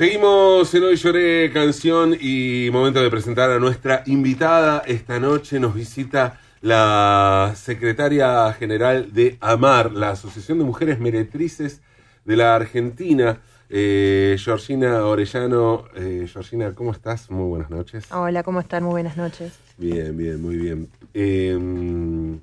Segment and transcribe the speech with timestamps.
[0.00, 4.82] Seguimos en Hoy Lloré Canción y momento de presentar a nuestra invitada.
[4.86, 11.82] Esta noche nos visita la secretaria general de AMAR, la Asociación de Mujeres Meretrices
[12.24, 15.84] de la Argentina, eh, Georgina Orellano.
[15.94, 17.30] Eh, Georgina, ¿cómo estás?
[17.30, 18.10] Muy buenas noches.
[18.10, 18.84] Hola, ¿cómo están?
[18.84, 19.52] Muy buenas noches.
[19.76, 20.88] Bien, bien, muy bien.
[21.12, 22.38] Eh,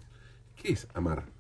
[0.62, 1.37] ¿Qué es AMAR?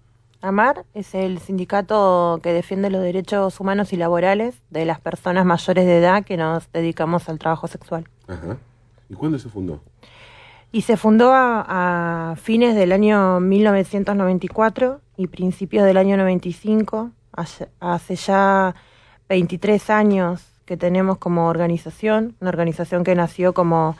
[0.47, 5.85] AMAR es el sindicato que defiende los derechos humanos y laborales de las personas mayores
[5.85, 8.07] de edad que nos dedicamos al trabajo sexual.
[8.27, 8.57] Ajá.
[9.09, 9.81] ¿Y cuándo se fundó?
[10.71, 17.69] Y se fundó a, a fines del año 1994 y principios del año 95, hace,
[17.79, 18.75] hace ya
[19.29, 23.95] 23 años que tenemos como organización, una organización que nació como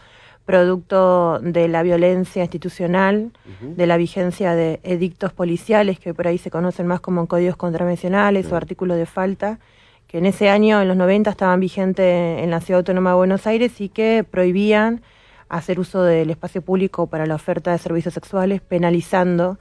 [0.48, 6.50] producto de la violencia institucional, de la vigencia de edictos policiales, que por ahí se
[6.50, 9.60] conocen más como códigos contravencionales o artículos de falta,
[10.08, 13.46] que en ese año, en los 90, estaban vigentes en la Ciudad Autónoma de Buenos
[13.46, 15.02] Aires y que prohibían
[15.50, 19.60] hacer uso del espacio público para la oferta de servicios sexuales, penalizando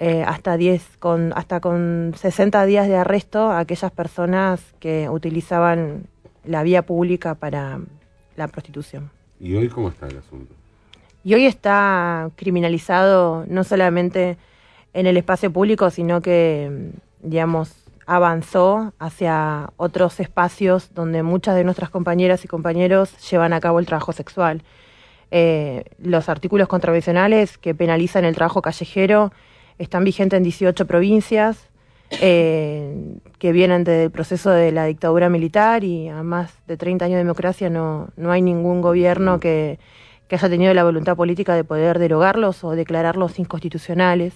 [0.00, 6.08] eh, hasta 10 con hasta con 60 días de arresto a aquellas personas que utilizaban
[6.44, 7.78] la vía pública para
[8.34, 9.15] la prostitución.
[9.40, 10.54] ¿Y hoy cómo está el asunto?
[11.24, 14.36] Y hoy está criminalizado no solamente
[14.94, 17.72] en el espacio público, sino que, digamos,
[18.06, 23.86] avanzó hacia otros espacios donde muchas de nuestras compañeras y compañeros llevan a cabo el
[23.86, 24.62] trabajo sexual.
[25.32, 29.32] Eh, los artículos contravencionales que penalizan el trabajo callejero
[29.78, 31.68] están vigentes en 18 provincias,
[32.10, 37.14] eh, que vienen del proceso de la dictadura militar y a más de 30 años
[37.14, 39.78] de democracia no, no hay ningún gobierno que,
[40.28, 44.34] que haya tenido la voluntad política de poder derogarlos o declararlos inconstitucionales.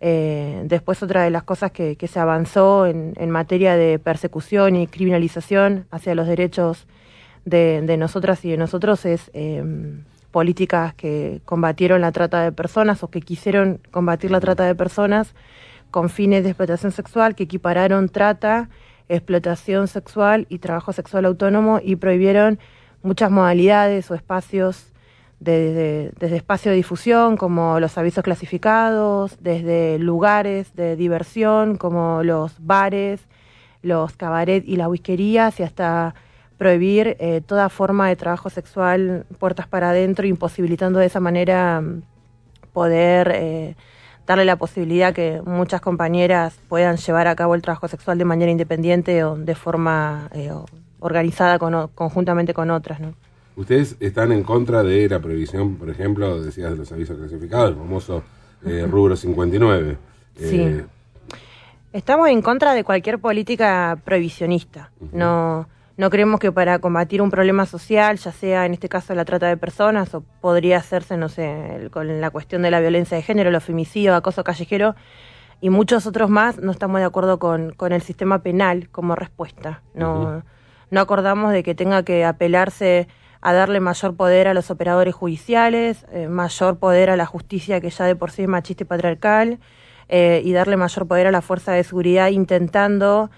[0.00, 4.76] Eh, después otra de las cosas que, que se avanzó en, en, materia de persecución
[4.76, 6.86] y criminalización hacia los derechos
[7.44, 9.64] de, de nosotras y de nosotros es eh,
[10.30, 15.34] políticas que combatieron la trata de personas o que quisieron combatir la trata de personas
[15.90, 18.68] con fines de explotación sexual que equipararon trata,
[19.08, 22.58] explotación sexual y trabajo sexual autónomo y prohibieron
[23.02, 24.92] muchas modalidades o espacios
[25.40, 32.54] desde, desde espacio de difusión como los avisos clasificados, desde lugares de diversión como los
[32.58, 33.20] bares,
[33.82, 36.14] los cabaret y las whiskerías y hasta
[36.58, 41.82] prohibir eh, toda forma de trabajo sexual puertas para adentro, imposibilitando de esa manera
[42.72, 43.76] poder eh,
[44.28, 48.52] darle la posibilidad que muchas compañeras puedan llevar a cabo el trabajo sexual de manera
[48.52, 50.52] independiente o de forma eh,
[51.00, 53.00] organizada con, conjuntamente con otras.
[53.00, 53.14] ¿no?
[53.56, 57.76] Ustedes están en contra de la prohibición, por ejemplo, decías de los avisos clasificados, el
[57.76, 58.22] famoso
[58.66, 59.96] eh, rubro 59.
[60.36, 60.60] Sí.
[60.60, 60.84] Eh,
[61.94, 64.90] Estamos en contra de cualquier política prohibicionista.
[65.00, 65.08] Uh -huh.
[65.12, 69.24] No no creemos que para combatir un problema social, ya sea en este caso la
[69.24, 73.22] trata de personas o podría hacerse, no sé, con la cuestión de la violencia de
[73.24, 74.94] género, los femicidios, acoso callejero
[75.60, 79.82] y muchos otros más, no estamos de acuerdo con, con el sistema penal como respuesta.
[79.92, 80.42] No, uh -huh.
[80.92, 83.08] no acordamos de que tenga que apelarse
[83.40, 87.90] a darle mayor poder a los operadores judiciales, eh, mayor poder a la justicia que
[87.90, 89.58] ya de por sí es machista y patriarcal,
[90.08, 93.30] eh, y darle mayor poder a la fuerza de seguridad intentando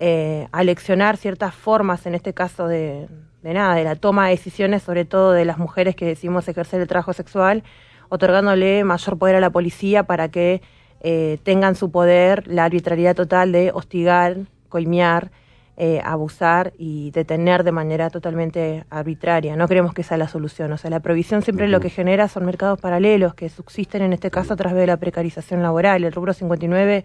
[0.00, 3.08] eh, aleccionar ciertas formas, en este caso de,
[3.42, 6.80] de, nada, de la toma de decisiones, sobre todo de las mujeres que decidimos ejercer
[6.80, 7.64] el trabajo sexual,
[8.08, 10.62] otorgándole mayor poder a la policía para que
[11.00, 14.36] eh, tengan su poder la arbitrariedad total de hostigar,
[14.68, 15.30] coimear,
[15.76, 19.54] eh, abusar y detener de manera totalmente arbitraria.
[19.54, 20.72] No creemos que esa es la solución.
[20.72, 21.72] O sea, la provisión siempre uh -huh.
[21.72, 24.96] lo que genera son mercados paralelos que subsisten en este caso a través de la
[24.96, 26.02] precarización laboral.
[26.02, 27.04] El rubro 59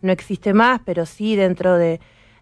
[0.00, 2.00] no existe más, pero sí dentro de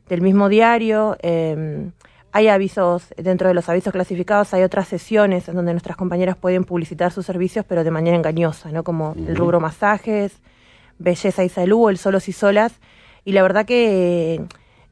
[0.08, 1.16] del mismo diario.
[1.22, 1.90] Eh,
[2.36, 6.64] hay avisos, dentro de los avisos clasificados hay otras sesiones en donde nuestras compañeras pueden
[6.64, 8.84] publicitar sus servicios, pero de manera engañosa, ¿no?
[8.84, 9.28] Como uh -huh.
[9.28, 10.38] el rubro masajes,
[10.98, 12.74] belleza y salud, el solos y solas.
[13.24, 14.42] Y la verdad que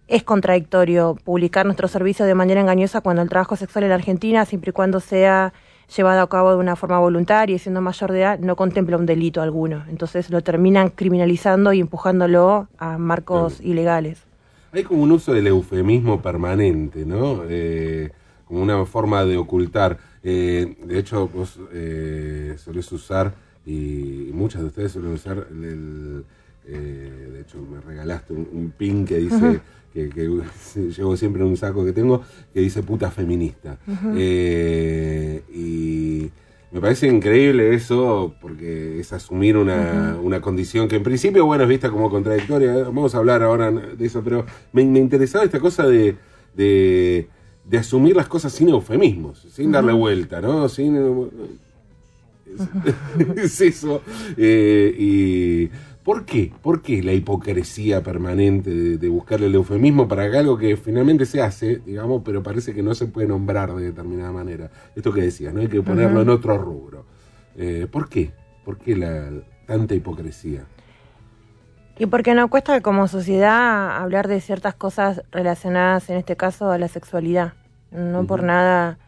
[0.09, 4.47] es contradictorio publicar nuestros servicios de manera engañosa cuando el trabajo sexual en la Argentina,
[4.47, 5.53] siempre y cuando sea
[5.95, 9.05] llevado a cabo de una forma voluntaria y siendo mayor de edad, no contempla un
[9.05, 9.85] delito alguno.
[9.91, 13.67] Entonces lo terminan criminalizando y empujándolo a marcos uh -huh.
[13.67, 14.25] ilegales
[14.75, 17.43] hay como un uso del eufemismo permanente, ¿no?
[17.49, 18.11] Eh,
[18.45, 19.99] como una forma de ocultar.
[20.23, 23.35] Eh, de hecho, vos eh, solés usar,
[23.65, 26.25] y muchas de ustedes suelen usar, el,
[26.67, 29.61] el, de hecho me regalaste un, un pin que dice, uh -huh.
[29.93, 32.23] que, que, llevo siempre en un saco que tengo,
[32.53, 33.79] que dice puta feminista.
[33.87, 35.43] Uh -huh.
[35.53, 36.31] y
[36.75, 40.25] me parece increíble eso, porque es asumir una, uh -huh.
[40.25, 42.75] una condición que en principio, bueno, es vista como contradictoria.
[42.75, 46.17] Vamos a hablar ahora de eso, pero me, me interesaba esta cosa de,
[46.57, 47.29] de,
[47.65, 50.69] de asumir las cosas sin eufemismos, sin darle vuelta, ¿no?
[50.69, 50.97] Sin,
[53.37, 54.03] es, eso.
[54.37, 55.71] Eh, y
[56.05, 56.53] ¿Por qué?
[56.63, 61.79] ¿Por qué la hipocresía permanente de, buscarle el eufemismo para algo que finalmente se hace,
[61.79, 64.71] digamos, pero parece que no se puede nombrar de determinada manera?
[64.95, 65.63] Esto que decías, ¿no?
[65.63, 67.07] Hay que ponerlo en otro rubro.
[67.57, 68.33] Eh, ¿Por qué?
[68.67, 69.31] ¿Por qué la,
[69.67, 70.67] tanta hipocresía?
[71.99, 76.77] Y porque nos cuesta como sociedad hablar de ciertas cosas relacionadas, en este caso, a
[76.77, 77.55] la sexualidad.
[77.93, 78.99] No por nada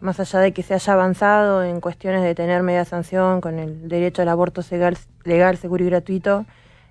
[0.00, 3.88] más allá de que se haya avanzado en cuestiones de tener media sanción con el
[3.88, 6.46] derecho al aborto legal, legal seguro y gratuito,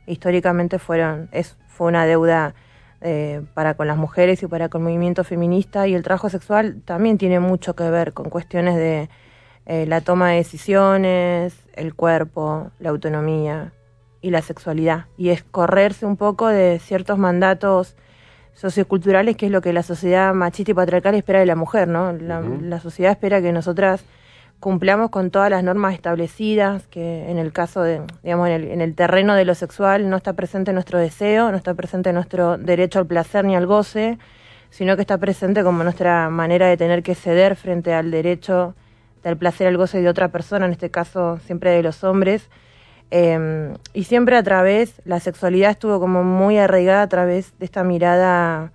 [0.05, 2.53] históricamente fueron es fue una deuda
[3.01, 5.87] eh, para con las mujeres y para con el movimiento feminista.
[5.87, 9.09] Y el trabajo sexual también tiene mucho que ver con cuestiones de
[9.65, 13.71] eh, la toma de decisiones, el cuerpo, la autonomía
[14.21, 15.05] y la sexualidad.
[15.15, 17.95] Y es correrse un poco de ciertos mandatos
[18.59, 22.11] socioculturales, que es lo que la sociedad machista y patriarcal espera de la mujer, ¿no?
[22.11, 24.03] La, sociedad espera que nosotras
[24.59, 28.81] cumplamos con todas las normas establecidas, que en el caso de, digamos, en el, en
[28.81, 32.99] el terreno de lo sexual no está presente nuestro deseo, no está presente nuestro derecho
[32.99, 34.17] al placer ni al goce,
[34.71, 38.75] sino que está presente como nuestra manera de tener que ceder frente al derecho
[39.23, 42.49] del placer al goce de otra persona, en este caso siempre de los hombres,
[43.11, 47.83] Em, y siempre a través, la sexualidad estuvo como muy arraigada a través de esta
[47.83, 48.71] mirada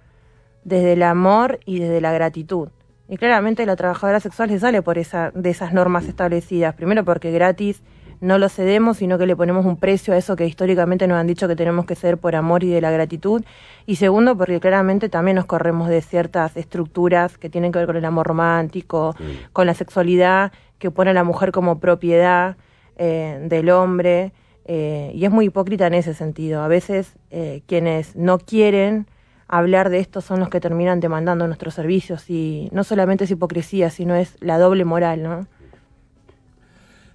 [0.65, 2.69] desde el amor y desde la gratitud.
[3.09, 6.75] Y claramente la trabajadora sexual se sale por esa, de esas normas establecidas.
[6.75, 7.83] Primero porque gratis
[8.21, 11.27] no lo cedemos, sino que le ponemos un precio a eso que históricamente nos han
[11.27, 13.45] dicho que tenemos que ceder por amor y de la gratitud.
[13.87, 17.97] Y segundo, porque claramente también nos corremos de ciertas estructuras que tienen que ver con
[17.97, 19.15] el amor romántico,
[19.53, 22.57] con la sexualidad, que pone a la mujer como propiedad
[22.97, 24.33] eh, del hombre,
[24.67, 26.63] eh, y es muy hipócrita en ese sentido.
[26.63, 29.07] A veces eh, quienes no quieren
[29.49, 33.91] hablar de esto son los que terminan demandando nuestros servicios, y no solamente es hipocresía,
[33.91, 35.47] sino es la doble moral, ¿no?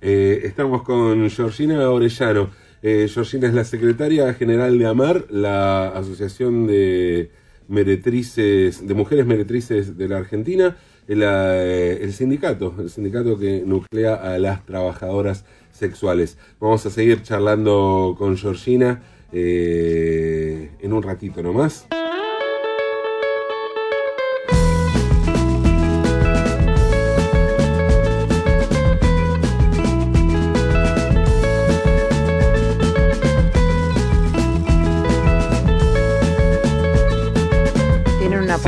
[0.01, 2.51] estamos con Georgina Orellano.
[2.81, 7.31] Georgina es la secretaria general de AMAR, la Asociación de
[7.67, 10.77] Meretrices, de Mujeres Meretrices de la Argentina,
[11.09, 15.43] el sindicato, el sindicato que nuclea a las trabajadoras
[15.79, 16.37] sexuales.
[16.59, 21.87] Vamos a seguir charlando con Georgina eh, en un ratito nomás.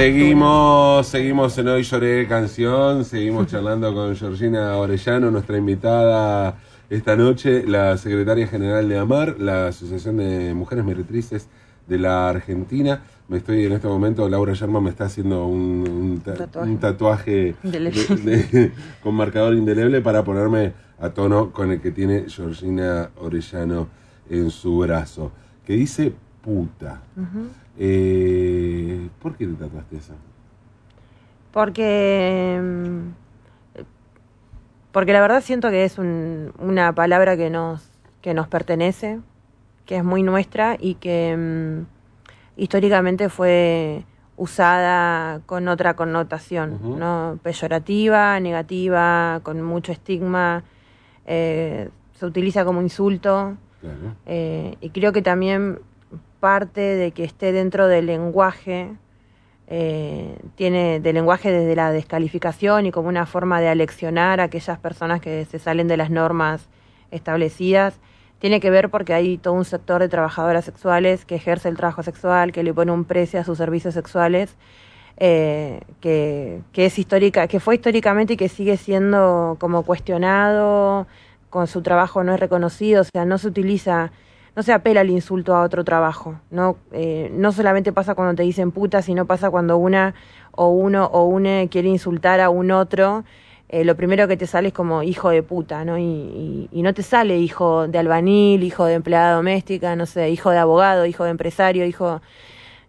[0.02, 6.58] Seguimos, seguimos en Hoy Lloré Canción, seguimos charlando con Georgina Orellano, nuestra invitada
[6.92, 11.48] esta noche la secretaria general de AMAR, la Asociación de Mujeres Meretrices
[11.88, 13.02] de la Argentina.
[13.30, 16.22] Me estoy en este momento, Laura Yerma me está haciendo un,
[16.82, 17.56] tatuaje,
[19.02, 23.88] con marcador indeleble para ponerme a tono con el que tiene Georgina Orellano
[24.30, 25.32] en su brazo,
[25.66, 26.12] que dice
[26.44, 27.04] puta.
[27.80, 30.14] Eh, ¿Por qué te tatuaste eso?
[31.54, 33.21] Porque mm,
[34.92, 37.82] porque la verdad siento que es una palabra que nos,
[38.22, 39.20] que nos pertenece,
[39.86, 44.04] que es muy nuestra y que mm, históricamente fue
[44.38, 47.40] usada con otra connotación, ¿no?
[47.44, 50.64] peyorativa, negativa, con mucho estigma,
[51.26, 53.56] eh, se utiliza como insulto.
[54.26, 55.80] Eh, y creo que también
[56.40, 58.92] parte de que esté dentro del lenguaje
[59.74, 64.78] eh, tiene de lenguaje desde la descalificación y como una forma de aleccionar a aquellas
[64.80, 66.68] personas que se salen de las normas
[67.10, 67.98] establecidas.
[68.40, 72.04] Tiene que ver porque hay todo un sector de trabajadoras sexuales que ejerce el trabajo
[72.04, 74.58] sexual, que le pone un precio a sus servicios sexuales,
[75.16, 81.08] eh, que, que es histórica, que fue históricamente y que sigue siendo como cuestionado,
[81.50, 84.12] con su trabajo no es reconocido, o sea, no se utiliza
[84.56, 86.40] no se apela al insulto a otro trabajo.
[86.50, 90.14] No, eh, no solamente pasa cuando te dicen puta, sino pasa cuando una
[90.52, 93.24] o uno o une quiere insultar a un otro.
[93.70, 95.98] Eh, lo primero que te sale es como hijo de puta, ¿no?
[95.98, 100.52] Y, y, no te sale hijo de albanil, hijo de empleada doméstica, no sé, hijo
[100.52, 102.22] de abogado, hijo de empresario, hijo,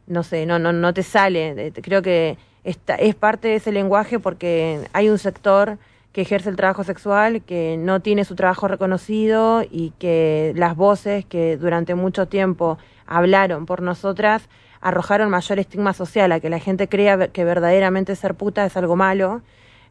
[0.09, 1.73] no sé, no, no, no te sale.
[1.83, 5.79] Creo que esta, es parte de ese lenguaje porque hay un sector
[6.13, 11.25] que ejerce el trabajo sexual, que no tiene su trabajo reconocido y que las voces
[11.25, 14.49] que durante mucho tiempo hablaron por nosotras
[14.83, 18.97] arrojaron mayor estigma social a que la gente crea que verdaderamente ser puta es algo
[18.97, 19.41] malo,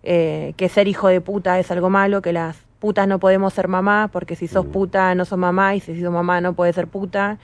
[0.04, 3.68] eh, que ser hijo de puta es algo malo, que las putas no podemos ser
[3.68, 6.88] mamá, porque si sos puta no sos mamá y si sos mamá no puedes ser
[6.88, 7.40] puta.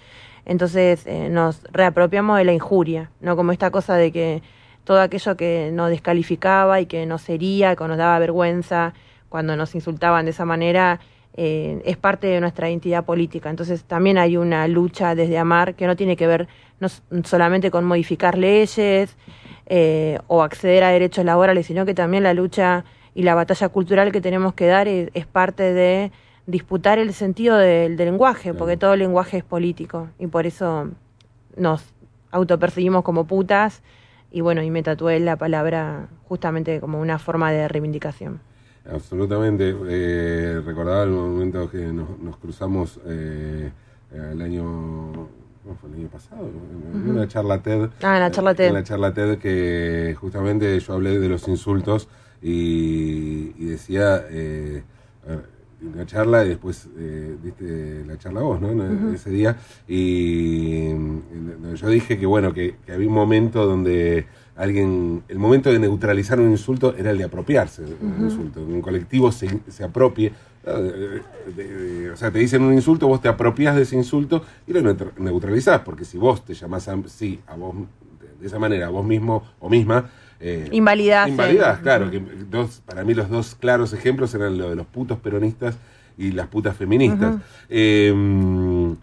[0.46, 3.36] Entonces eh, nos reapropiamos de la injuria, ¿no?
[3.36, 4.44] Como esta cosa de que
[4.88, 8.94] todo aquello que nos descalificaba y que nos hería, que nos daba vergüenza
[9.28, 11.02] cuando nos insultaban de esa manera,
[11.36, 13.50] eh, es parte de nuestra identidad política.
[13.50, 16.48] Entonces también hay una lucha desde Amar que no tiene que ver
[16.80, 16.88] no
[17.26, 19.18] solamente con modificar leyes
[19.66, 24.14] eh, o acceder a derechos laborales, sino que también la lucha y la batalla cultural
[24.14, 26.14] que tenemos que dar es, parte de
[26.46, 30.92] disputar el sentido del, lenguaje, porque todo lenguaje es político y por eso
[31.58, 31.84] nos
[32.32, 33.84] autopercibimos como putas
[34.32, 38.40] y bueno, y me tatué la palabra justamente como una forma de reivindicación.
[38.90, 39.76] Absolutamente.
[39.90, 43.72] Eh, recordaba el momento que nos, cruzamos eh,
[44.14, 45.28] el año
[45.68, 46.50] ¿cómo fue el año pasado?
[46.94, 47.90] En una charla TED.
[48.02, 48.68] Ah, en la charla TED.
[48.68, 52.08] En la charla TED que justamente yo hablé de los insultos
[52.42, 54.84] y, decía, eh,
[55.82, 59.14] una charla y después eh, diste la charla vos, ¿no?
[59.14, 59.58] Ese día.
[59.88, 66.40] Y yo dije que, bueno, que, había un momento donde alguien, el momento de neutralizar
[66.40, 68.62] un insulto era el de apropiarse de un insulto.
[68.62, 70.34] Un colectivo se, se apropie.
[70.66, 75.82] o sea, te dicen un insulto, vos te apropias de ese insulto y lo neutralizás,
[75.82, 77.76] porque si vos te llamás así, a vos,
[78.40, 81.28] de esa manera, a vos mismo o misma, eh, invalidad.
[81.82, 82.12] claro.
[82.12, 85.78] Que dos, para mí los dos claros ejemplos eran lo de los putos peronistas
[86.18, 87.38] y las putas feministas.
[87.70, 88.96] Em,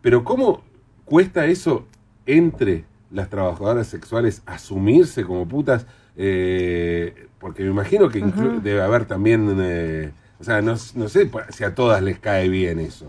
[0.00, 0.62] pero ¿cómo
[1.04, 1.86] cuesta eso
[2.26, 5.86] entre las trabajadoras sexuales asumirse como putas?
[6.16, 8.20] Eh, porque me imagino que
[8.62, 12.78] debe haber también, eh, o sea, no, no sé si a todas les cae bien
[12.78, 13.06] eso.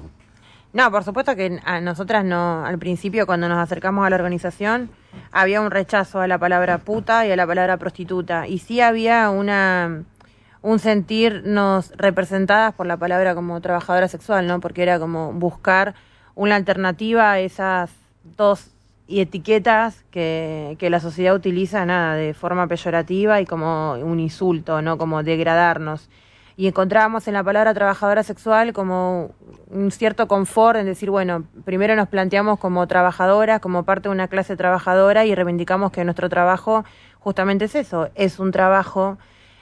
[0.78, 4.92] No, por supuesto que a nosotras no, al principio cuando nos acercamos a la organización
[5.32, 9.32] había un rechazo a la palabra puta y a la palabra prostituta y sí había
[9.32, 10.04] una
[10.62, 14.60] un sentirnos representadas por la palabra como trabajadora sexual, ¿no?
[14.60, 15.96] Porque era como buscar
[16.36, 17.90] una alternativa a esas
[18.38, 18.70] dos
[19.08, 25.00] etiquetas que, que la sociedad utiliza nada de forma peyorativa y como un insulto, ¿no?
[25.00, 26.08] Como degradarnos
[26.60, 29.36] y encontrábamos en la palabra trabajadora sexual como
[29.70, 34.28] un cierto confort en decir, bueno, primero nos planteamos como trabajadoras, como parte de una
[34.28, 36.84] clase trabajadora y reivindicamos que nuestro trabajo
[37.20, 39.20] justamente es eso, es un trabajo,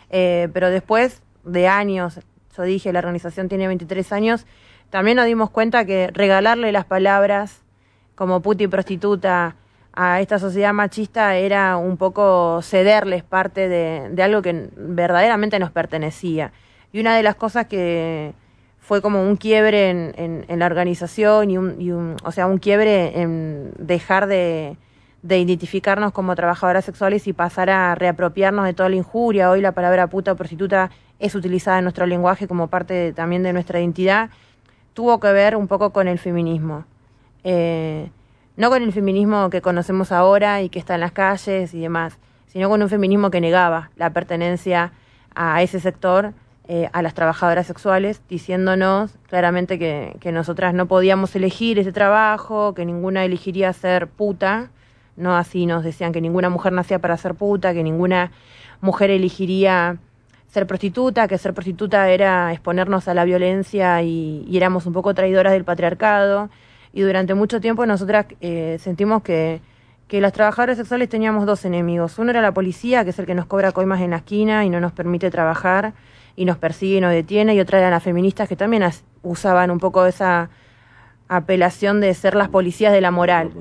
[0.09, 2.21] eh, pero después de años,
[2.55, 4.45] yo dije, la organización tiene 23 años,
[4.89, 7.61] también nos dimos cuenta que regalarle las palabras
[8.15, 9.57] como puta y prostituta
[9.91, 16.53] a esta sociedad machista era un poco cederles parte de algo que verdaderamente nos pertenecía.
[16.95, 18.33] Y una de las cosas que
[18.79, 23.19] fue como un quiebre en, la organización y un, y un, o sea, un quiebre
[23.19, 24.77] en dejar de,
[25.21, 29.51] de identificarnos como trabajadoras sexuales y pasar a reapropiarnos de toda la injuria.
[29.51, 33.51] Hoy la palabra puta o prostituta es utilizada en nuestro lenguaje como parte también de
[33.51, 34.29] nuestra identidad.
[34.93, 36.85] Tuvo que ver un poco con el feminismo.
[37.43, 38.09] Eh,
[38.55, 42.17] no con el feminismo que conocemos ahora y que está en las calles y demás,
[42.47, 44.93] sino con un feminismo que negaba la pertenencia
[45.35, 46.33] a ese sector
[46.67, 52.73] eh, a las trabajadoras sexuales, diciéndonos claramente que, que, nosotras no podíamos elegir ese trabajo,
[52.73, 54.71] que ninguna elegiría ser puta,
[55.15, 58.31] no así nos decían que ninguna mujer nacía para ser puta, que ninguna
[58.81, 59.97] mujer elegiría
[60.47, 65.53] ser prostituta, que ser prostituta era exponernos a la violencia y, éramos un poco traidoras
[65.53, 66.49] del patriarcado.
[66.93, 69.61] Y durante mucho tiempo nosotras eh, sentimos que,
[70.07, 72.17] que las trabajadoras sexuales teníamos dos enemigos.
[72.19, 74.69] Uno era la policía, que es el que nos cobra coimas en la esquina y
[74.69, 75.93] no nos permite trabajar
[76.35, 78.83] y nos persigue y nos detiene, y otra eran las feministas que también
[79.23, 80.49] usaban un poco esa
[81.27, 83.51] apelación de ser las policías de la moral,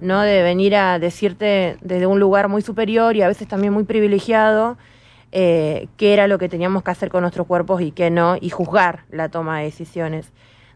[0.00, 0.22] ¿no?
[0.22, 4.76] De venir a decirte desde un lugar muy superior y a veces también muy privilegiado
[5.30, 8.50] eh, qué era lo que teníamos que hacer con nuestros cuerpos y qué no, y
[8.50, 10.32] juzgar la toma de decisiones.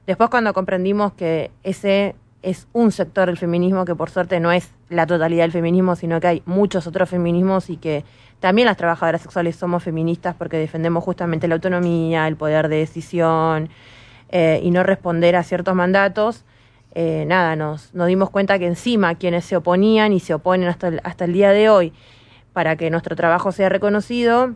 [0.06, 4.70] Después cuando comprendimos que ese es un sector del feminismo que por suerte no es
[4.88, 8.04] la totalidad del feminismo, sino que hay muchos otros feminismos y que
[8.40, 13.70] también las trabajadoras sexuales somos feministas porque defendemos justamente la autonomía, el poder de decisión
[14.28, 16.44] eh, y no responder a ciertos mandatos.
[16.94, 20.88] Eh, nada, nos, nos dimos cuenta que encima quienes se oponían y se oponen hasta
[20.88, 21.92] el, hasta el día de hoy
[22.52, 24.54] para que nuestro trabajo sea reconocido,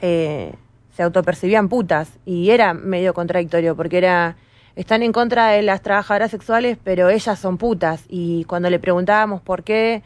[0.00, 0.54] eh,
[0.96, 4.36] se autopercibían putas y era medio contradictorio porque era
[4.76, 8.04] están en contra de las trabajadoras sexuales, pero ellas son putas.
[8.08, 10.02] Y cuando le preguntábamos por qué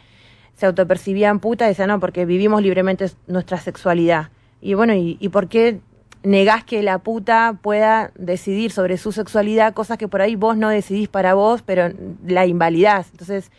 [0.54, 4.30] se autopercibían putas, decían, no, porque vivimos libremente nuestra sexualidad.
[4.60, 5.80] Y bueno, ¿y, y por qué
[6.22, 10.68] negás que la puta pueda decidir sobre su sexualidad, cosas que por ahí vos no
[10.68, 11.92] decidís para vos, pero
[12.26, 13.10] la invalidás?
[13.10, 13.50] Entonces,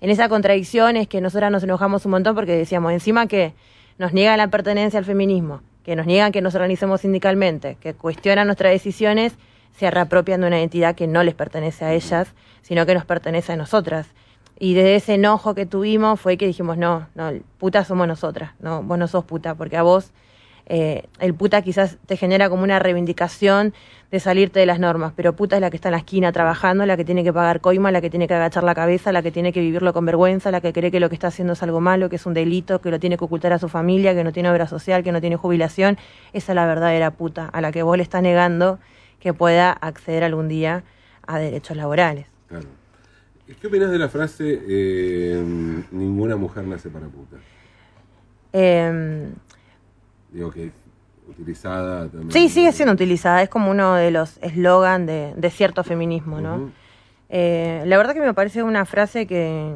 [0.00, 3.54] en esa contradicción es que nosotras nos enojamos un montón porque decíamos, encima que
[3.98, 8.46] nos niegan la pertenencia al feminismo, que nos niegan que nos organicemos sindicalmente, que cuestionan
[8.46, 9.34] nuestras decisiones,
[9.76, 13.52] se reapropian de una identidad que no les pertenece a ellas, sino que nos pertenece
[13.52, 14.06] a nosotras.
[14.58, 18.82] Y desde ese enojo que tuvimos fue que dijimos, no, no, puta somos nosotras, no,
[18.82, 20.12] vos no sos puta, porque a vos
[20.66, 23.72] eh, el puta quizás te genera como una reivindicación
[24.10, 26.84] de salirte de las normas, pero puta es la que está en la esquina trabajando,
[26.86, 29.30] la que tiene que pagar coima, la que tiene que agachar la cabeza, la que
[29.30, 31.80] tiene que vivirlo con vergüenza, la que cree que lo que está haciendo es algo
[31.80, 34.32] malo, que es un delito, que lo tiene que ocultar a su familia, que no
[34.32, 35.98] tiene obra social, que no tiene jubilación.
[36.32, 38.78] Esa es la verdadera puta, a la que vos le estás negando
[39.20, 40.84] que pueda acceder algún día
[41.26, 42.26] a derechos laborales.
[42.48, 42.77] Claro.
[43.60, 45.42] ¿Qué opinas de la frase eh,
[45.90, 47.36] ninguna mujer nace para puta?
[48.52, 49.26] Eh,
[50.30, 50.70] Digo que
[51.28, 52.30] utilizada también.
[52.32, 56.70] Sí, sigue siendo utilizada, es como uno de los eslogan de, de, cierto feminismo, ¿no?
[57.30, 59.74] Eh, la verdad que me parece una frase que,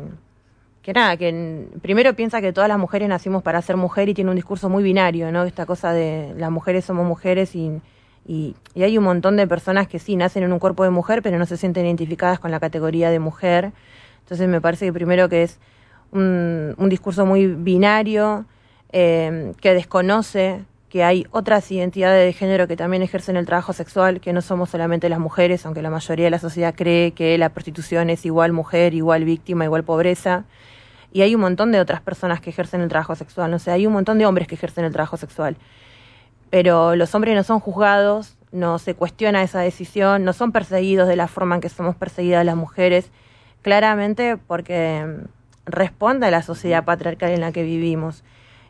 [0.83, 4.31] que nada, que primero piensa que todas las mujeres nacimos para ser mujer y tiene
[4.31, 5.45] un discurso muy binario, ¿no?
[5.45, 7.81] Esta cosa de las mujeres somos mujeres y,
[8.27, 11.23] y, y hay un montón de personas que sí nacen en un cuerpo de mujer
[11.23, 13.73] pero no se sienten identificadas con la categoría de mujer.
[14.21, 15.59] Entonces me parece que primero que es
[16.13, 18.47] un, un discurso muy binario,
[18.93, 24.21] eh, que desconoce que hay otras identidades de género que también ejercen el trabajo sexual,
[24.21, 27.49] que no somos solamente las mujeres, aunque la mayoría de la sociedad cree que la
[27.49, 30.45] prostitución es igual mujer, igual víctima, igual pobreza.
[31.11, 33.87] Y hay un montón de otras personas que ejercen el trabajo sexual, no sé, hay
[33.87, 35.57] un montón de hombres que ejercen el trabajo sexual.
[36.53, 41.17] Pero los hombres no son juzgados, no se cuestiona esa decisión, no son perseguidos de
[41.17, 43.11] la forma en que somos perseguidas las mujeres,
[43.63, 45.29] claramente porque mm,
[45.65, 48.23] responde a la sociedad patriarcal en la que vivimos.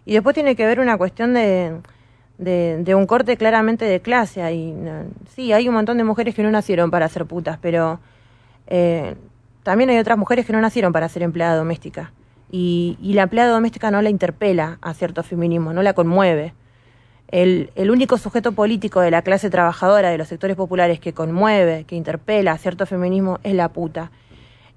[0.05, 1.81] Y después tiene que ver una cuestión de,
[2.39, 4.43] de, de un corte claramente de clase.
[4.43, 4.73] Ahí,
[5.35, 7.99] sí, hay un montón de mujeres que no nacieron para ser putas, pero
[8.69, 9.17] eh,
[9.65, 12.13] también hay otras mujeres que no nacieron para ser empleada doméstica.
[12.49, 16.55] Y, y la empleada doméstica no la interpela a cierto feminismo, no la conmueve.
[17.33, 21.85] El, el único sujeto político de la clase trabajadora, de los sectores populares, que conmueve,
[21.85, 24.11] que interpela a cierto feminismo, es la puta.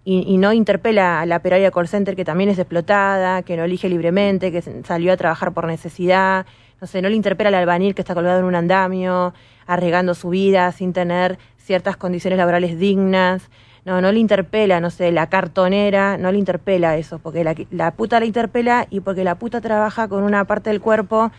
[0.06, 3.66] Y, y no interpela a la operaria call center que también es explotada, que no
[3.66, 6.46] elige libremente, que salió a trabajar por necesidad.
[6.80, 9.34] No sé, no le interpela al albañil que está colgado en un andamio,
[9.68, 13.50] arriesgando su vida sin tener ciertas condiciones laborales dignas.
[13.84, 17.92] No, no le interpela, no sé, la cartonera, no le interpela eso, porque la, la
[17.92, 21.32] puta la interpela y porque la puta trabaja con una parte del cuerpo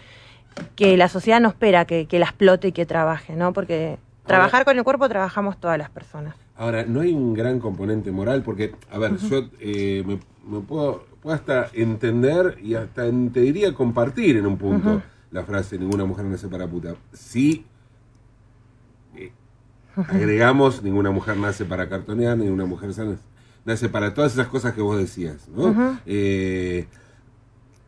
[0.74, 3.52] que la sociedad no espera que, que la explote y que trabaje, ¿no?
[3.52, 6.34] Porque trabajar con el cuerpo trabajamos todas las personas.
[6.56, 11.04] Ahora, no hay un gran componente moral, porque, a ver, yo eh, me, me puedo,
[11.22, 16.04] puedo hasta entender y hasta en- te diría compartir en un punto la frase ninguna
[16.06, 16.94] mujer nace para puta.
[17.12, 17.66] Si
[19.16, 19.32] eh,
[19.96, 23.16] agregamos ninguna mujer nace para cartonear, ninguna mujer nace,
[23.64, 25.72] nace para todas esas cosas que vos decías, ¿no?
[26.06, 26.86] Eh,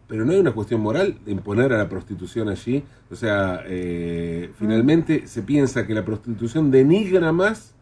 [0.08, 2.82] pero no hay una cuestión moral de imponer a la prostitución allí.
[3.10, 7.74] O sea, eh, finalmente se piensa que la prostitución denigra más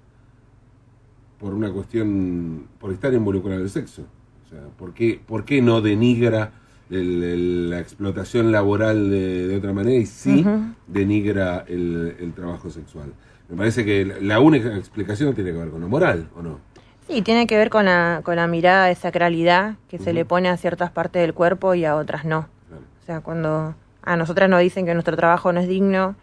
[1.38, 4.02] por una cuestión, por estar involucrado en el sexo.
[4.44, 6.52] O sea, ¿por qué, por qué no denigra
[6.90, 10.42] el- el- la explotación laboral de, de otra manera y sí
[10.86, 13.12] denigra el, el trabajo sexual?
[13.48, 16.58] Me parece que la única explicación tiene que ver con lo moral, ¿o no?
[17.06, 20.48] Sí, tiene que ver con la, con la mirada de sacralidad que se le pone
[20.48, 22.48] a ciertas partes del cuerpo y a otras no.
[22.68, 22.82] Claro.
[23.02, 26.16] O sea, cuando a nosotras nos dicen que nuestro trabajo no es digno,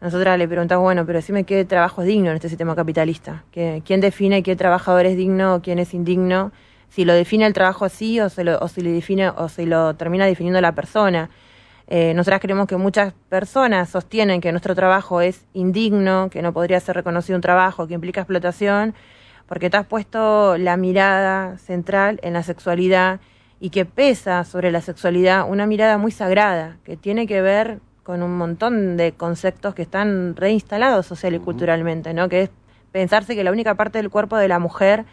[0.00, 3.44] nosotras le preguntamos, bueno, pero decime qué trabajo es digno en este sistema capitalista.
[3.52, 6.52] ¿Qué, ¿Quién define qué trabajador es digno o quién es indigno?
[6.88, 9.64] Si lo define el trabajo así o, se lo, o si lo define o si
[9.64, 11.30] lo termina definiendo la persona.
[11.88, 16.80] Eh, nosotras creemos que muchas personas sostienen que nuestro trabajo es indigno, que no podría
[16.80, 18.94] ser reconocido un trabajo, que implica explotación,
[19.46, 23.20] porque te has puesto la mirada central en la sexualidad
[23.60, 28.22] y que pesa sobre la sexualidad una mirada muy sagrada, que tiene que ver con
[28.22, 32.28] un montón de conceptos que están reinstalados social y culturalmente, ¿no?
[32.28, 32.50] Que es
[32.92, 35.04] pensarse que la única parte del cuerpo de la mujer,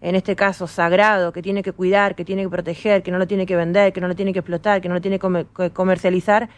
[0.00, 3.26] en este caso sagrado, que tiene que cuidar, que tiene que proteger, que no lo
[3.26, 6.48] tiene que vender, que no lo tiene que explotar, que no lo tiene que comercializar,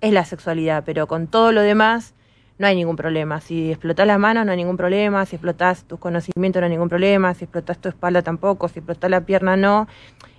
[0.00, 2.14] es la sexualidad, pero con todo lo demás
[2.58, 3.40] no hay ningún problema.
[3.40, 6.88] Si explotás las manos no hay ningún problema, si explotás tus conocimientos no hay ningún
[6.88, 9.86] problema, si explotás tu espalda tampoco, si explotás la pierna no.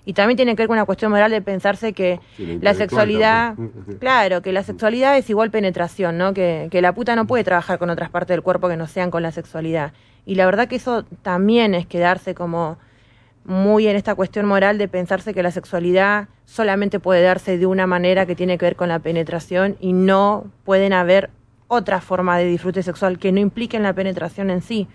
[0.05, 3.55] Y también tiene que ver con una cuestión moral de pensarse que Sí, la sexualidad,
[3.99, 6.33] claro, que la sexualidad es igual penetración, ¿no?
[6.33, 9.11] Que, que la puta no puede trabajar con otras partes del cuerpo que no sean
[9.11, 9.93] con la sexualidad.
[10.25, 12.77] Y la verdad que eso también es quedarse como
[13.45, 17.87] muy en esta cuestión moral de pensarse que la sexualidad solamente puede darse de una
[17.87, 21.29] manera que tiene que ver con la penetración y no pueden haber
[21.69, 24.87] otra forma de disfrute sexual que no impliquen la penetración en sí.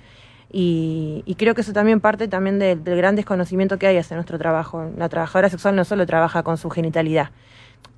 [0.53, 4.17] Y, y creo que eso también parte también de- del gran desconocimiento que hay hacia
[4.17, 4.91] nuestro trabajo.
[4.99, 7.31] La trabajadora sexual no solo trabaja con su genitalidad,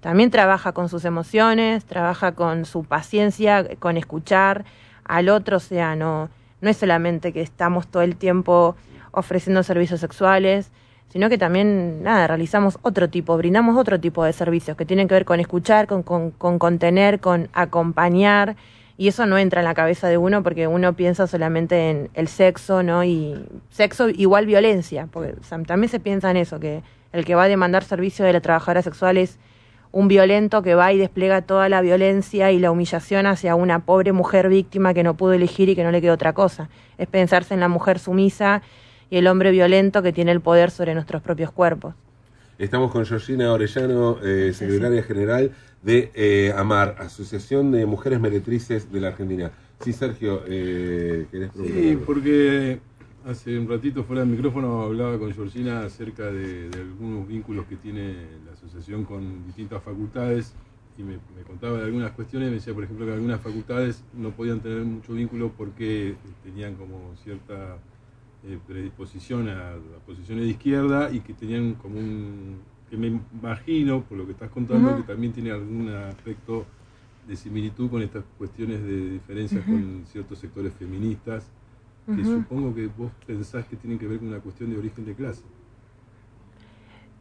[0.01, 4.65] también trabaja con sus emociones, trabaja con su paciencia, con escuchar
[5.05, 8.77] al otro, o sea, no, no es solamente que estamos todo el tiempo
[9.11, 10.71] ofreciendo servicios sexuales,
[11.17, 15.15] sino que también, nada, realizamos otro tipo, brindamos otro tipo de servicios que tienen que
[15.15, 18.55] ver con escuchar, con, con, con contener, con acompañar,
[18.99, 22.29] y eso no entra en la cabeza de uno porque uno piensa solamente en el
[22.29, 23.03] sexo, ¿no?
[23.03, 23.35] Y
[23.71, 26.83] sexo igual violencia, porque también se piensa en eso, que
[27.15, 29.39] el que va a demandar servicio de la trabajadora sexual es
[29.93, 34.13] un violento que va y despliega toda la violencia y la humillación hacia una pobre
[34.13, 36.69] mujer víctima que no pudo elegir y que no le quedó otra cosa.
[36.99, 38.61] Es pensarse en la mujer sumisa
[39.11, 41.95] y el hombre violento que tiene el poder sobre nuestros propios cuerpos.
[42.59, 49.01] Estamos con Georgina Orellano, eh, secretaria general de eh, AMAR, Asociación de Mujeres Meretrices de
[49.01, 49.51] la Argentina.
[49.81, 51.83] Sí, Sergio, eh, ¿querés preguntar?
[51.83, 52.81] Sí, porque
[53.27, 58.15] hace un ratito fuera del micrófono hablaba con Georgina acerca de, algunos vínculos que tiene
[58.47, 60.55] la asociación con distintas facultades
[60.97, 64.61] y me, contaba de algunas cuestiones, me decía por ejemplo que algunas facultades no podían
[64.61, 67.77] tener mucho vínculo porque tenían como cierta
[68.47, 69.75] eh, predisposición a
[70.07, 74.51] posiciones de izquierda y que tenían como un, que me imagino, por lo que estás
[74.51, 76.65] contando, que también tiene algún aspecto
[77.27, 81.45] de similitud con estas cuestiones de diferencias con ciertos sectores feministas,
[82.07, 85.15] que supongo que vos pensás que tienen que ver con una cuestión de origen de
[85.15, 85.43] clase.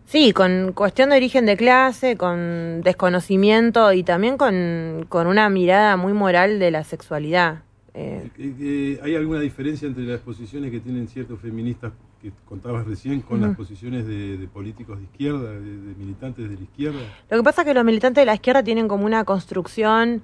[0.05, 5.97] Sí, con cuestión de origen de clase, con desconocimiento y también con, con una mirada
[5.97, 7.64] muy moral de la sexualidad.
[7.97, 13.39] Eh, ¿Hay alguna diferencia entre las posiciones que tienen ciertos feministas que contabas recién con
[13.39, 16.99] las posiciones de, políticos de izquierda, de, militantes de la izquierda?
[17.29, 20.23] Lo que pasa es que los militantes de la izquierda tienen como una construcción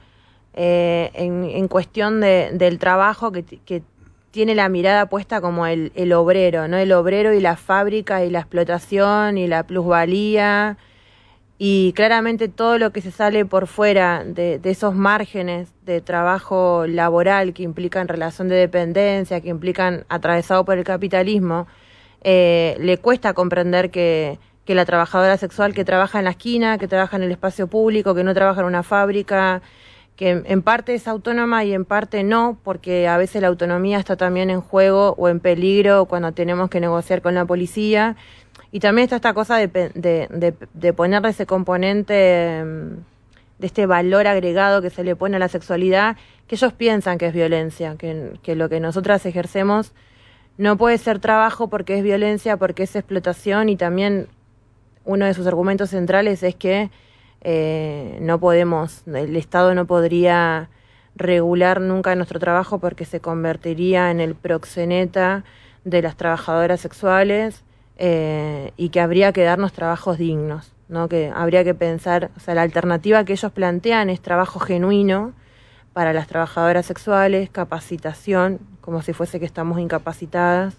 [0.53, 3.83] eh, en, cuestión del trabajo que,
[4.31, 6.77] tiene la mirada puesta como el, el, obrero, ¿no?
[6.77, 10.77] El obrero y la fábrica y la explotación y la plusvalía
[11.63, 17.53] y claramente todo lo que se sale por fuera de, esos márgenes de trabajo laboral
[17.53, 21.67] que implican relación de dependencia, que implican atravesado por el capitalismo,
[22.23, 26.87] eh, le cuesta comprender que, que la trabajadora sexual que trabaja en la esquina, que
[26.87, 29.61] trabaja en el espacio público, que no trabaja en una fábrica,
[30.15, 34.15] que en parte es autónoma y en parte no, porque a veces la autonomía está
[34.15, 38.15] también en juego o en peligro cuando tenemos que negociar con la policía
[38.71, 44.27] y también está esta cosa de, de, de, ponerle ese componente mm, de este valor
[44.27, 46.15] agregado que se le pone a la sexualidad,
[46.47, 49.93] que ellos piensan que es violencia, que, que lo que nosotras ejercemos
[50.57, 54.27] no puede ser trabajo porque es violencia, porque es explotación y también
[55.03, 56.91] uno de sus argumentos centrales es que
[57.41, 60.69] eh, no podemos, el Estado no podría
[61.15, 65.43] regular nunca nuestro trabajo porque se convertiría en el proxeneta
[65.83, 67.63] de las trabajadoras sexuales
[68.03, 71.07] eh, y que habría que darnos trabajos dignos, ¿no?
[71.07, 75.33] que habría que pensar, o sea, la alternativa que ellos plantean es trabajo genuino
[75.93, 80.77] para las trabajadoras sexuales, capacitación, como si fuese que estamos incapacitadas,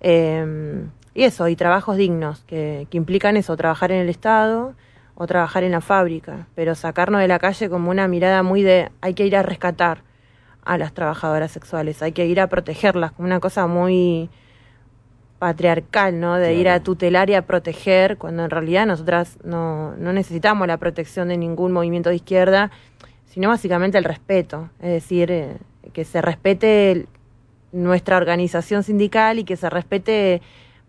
[0.00, 4.74] eh, y eso, y trabajos dignos, que, que implican eso, trabajar en el Estado
[5.14, 8.90] o trabajar en la fábrica, pero sacarnos de la calle como una mirada muy de
[9.02, 10.02] hay que ir a rescatar
[10.64, 14.30] a las trabajadoras sexuales, hay que ir a protegerlas, como una cosa muy
[15.38, 16.36] patriarcal, ¿no?
[16.36, 20.78] De ir a tutelar y a proteger, cuando en realidad nosotras no, no necesitamos la
[20.78, 22.70] protección de ningún movimiento de izquierda,
[23.26, 25.58] sino básicamente el respeto, es decir, eh,
[25.92, 27.06] que se respete
[27.70, 30.40] nuestra organización sindical y que se respete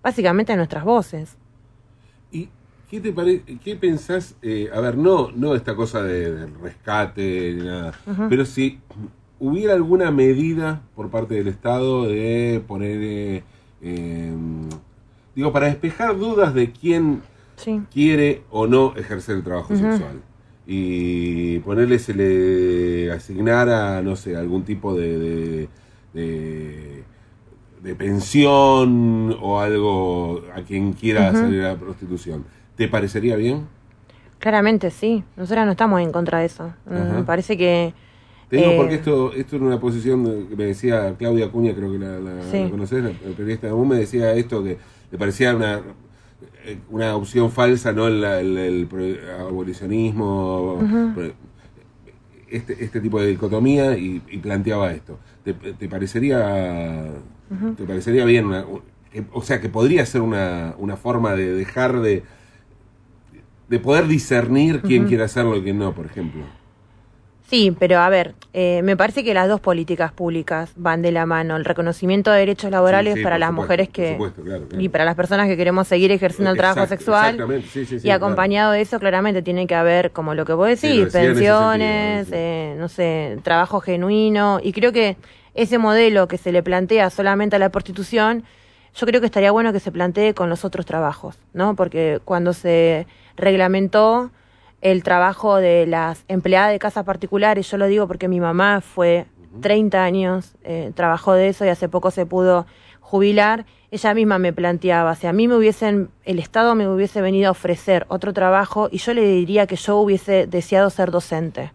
[0.02, 1.36] básicamente nuestras voces.
[2.32, 2.50] ¿Y
[2.90, 7.66] qué te parece, qué pensás, eh, a ver, no, no esta cosa de, rescate ni
[7.66, 7.92] nada,
[8.30, 8.80] pero si
[9.40, 13.00] hubiera alguna medida por parte del Estado de poner...
[13.02, 13.44] Eh,
[13.82, 14.70] Em,
[15.36, 17.22] digo, para despejar dudas de quién
[17.92, 20.22] quiere o no ejercer el trabajo sexual.
[20.66, 25.70] Y ponerle, se le asignara, no sé, algún tipo de,
[26.14, 27.04] de,
[27.98, 32.44] pensión o algo a quien quiera salir a la prostitución.
[32.76, 33.66] ¿Te parecería bien?
[34.40, 35.24] Claramente sí.
[35.38, 36.74] Nosotros no estamos en contra de eso.
[36.86, 37.94] Me parece que
[38.50, 41.92] te digo porque eh, esto, esto era una posición que me decía Claudia Cuña, creo
[41.92, 44.78] que la, la, conoces, la, periodista de me decía esto que
[45.12, 45.82] le parecía una,
[46.66, 48.08] eh, una opción falsa, ¿no?
[48.08, 50.80] El, el, abolicionismo,
[52.50, 55.20] este, este tipo de dicotomía y, planteaba esto.
[55.44, 55.54] ¿Te,
[55.88, 57.06] parecería
[57.76, 58.46] te parecería bien?
[58.46, 58.66] Una,
[59.34, 62.24] o sea, que podría ser una, una forma de dejar de,
[63.68, 66.44] de poder discernir quién quiere hacerlo y quién no, por ejemplo.
[67.50, 71.26] Sí, pero a ver, eh, me parece que las dos políticas públicas van de la
[71.26, 71.56] mano.
[71.56, 74.20] El reconocimiento de derechos laborales para las mujeres que
[74.78, 77.38] y para las personas que queremos seguir ejerciendo el trabajo sexual.
[78.04, 82.76] y acompañado de eso, claramente tiene que haber, como lo que vos decís, pensiones, eh,
[82.78, 84.60] no sé, trabajo genuino.
[84.62, 85.16] Y creo que
[85.54, 88.44] ese modelo que se le plantea solamente a la prostitución
[88.94, 91.76] yo creo que estaría bueno que se plantee con los otros trabajos, ¿no?
[91.76, 93.06] Porque cuando se
[93.38, 94.32] reglamentó
[94.82, 99.26] el trabajo de las empleadas de casas particulares, yo lo digo porque mi mamá fue
[99.62, 102.66] 30 años, eh, trabajó de eso y hace poco se pudo
[103.00, 107.48] jubilar, ella misma me planteaba, si a mí me hubiesen, el Estado me hubiese venido
[107.48, 111.72] a ofrecer otro trabajo y yo le diría que yo hubiese deseado ser docente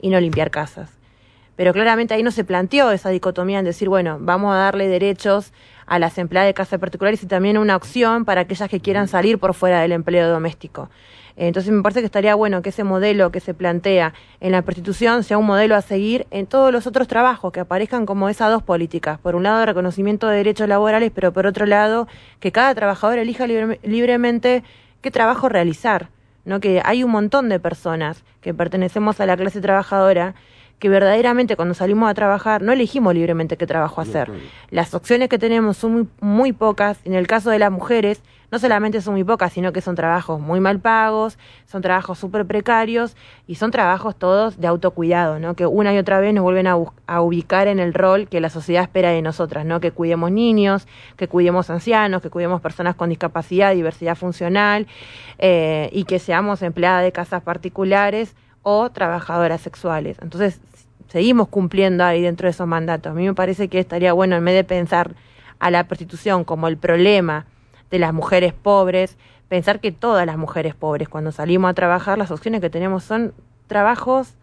[0.00, 0.90] y no limpiar casas.
[1.56, 5.52] Pero claramente ahí no se planteó esa dicotomía en decir, bueno, vamos a darle derechos
[5.86, 9.38] a las empleadas de casas particulares y también una opción para aquellas que quieran salir
[9.38, 10.88] por fuera del empleo doméstico.
[11.40, 15.22] Entonces me parece que estaría bueno que ese modelo que se plantea en la prostitución
[15.22, 18.64] sea un modelo a seguir en todos los otros trabajos, que aparezcan como esas dos
[18.64, 19.20] políticas.
[19.20, 22.08] Por un lado, reconocimiento de derechos laborales, pero por otro lado,
[22.40, 24.64] que cada trabajador elija libremente
[25.00, 26.08] qué trabajo realizar.
[26.44, 26.58] ¿no?
[26.58, 30.34] Que hay un montón de personas que pertenecemos a la clase trabajadora
[30.80, 34.30] que verdaderamente cuando salimos a trabajar no elegimos libremente qué trabajo hacer.
[34.70, 36.98] Las opciones que tenemos son muy, muy pocas.
[37.04, 40.40] En el caso de las mujeres, no solamente son muy pocas, sino que son trabajos
[40.40, 45.54] muy mal pagos, son trabajos súper precarios y son trabajos todos de autocuidado, ¿no?
[45.54, 46.76] Que una y otra vez nos vuelven a,
[47.20, 49.80] ubicar en el rol que la sociedad espera de nosotras, ¿no?
[49.80, 54.86] Que cuidemos niños, que cuidemos ancianos, que cuidemos personas con discapacidad, diversidad funcional
[55.38, 60.18] eh, y que seamos empleadas de casas particulares o trabajadoras sexuales.
[60.22, 60.60] Entonces,
[61.08, 63.12] seguimos cumpliendo ahí dentro de esos mandatos.
[63.12, 65.14] A mí me parece que estaría bueno, en vez de pensar
[65.58, 67.46] a la prostitución como el problema
[67.90, 69.16] de las mujeres pobres,
[69.48, 73.32] pensar que todas las mujeres pobres, cuando salimos a trabajar, las opciones que tenemos son
[73.66, 74.34] trabajos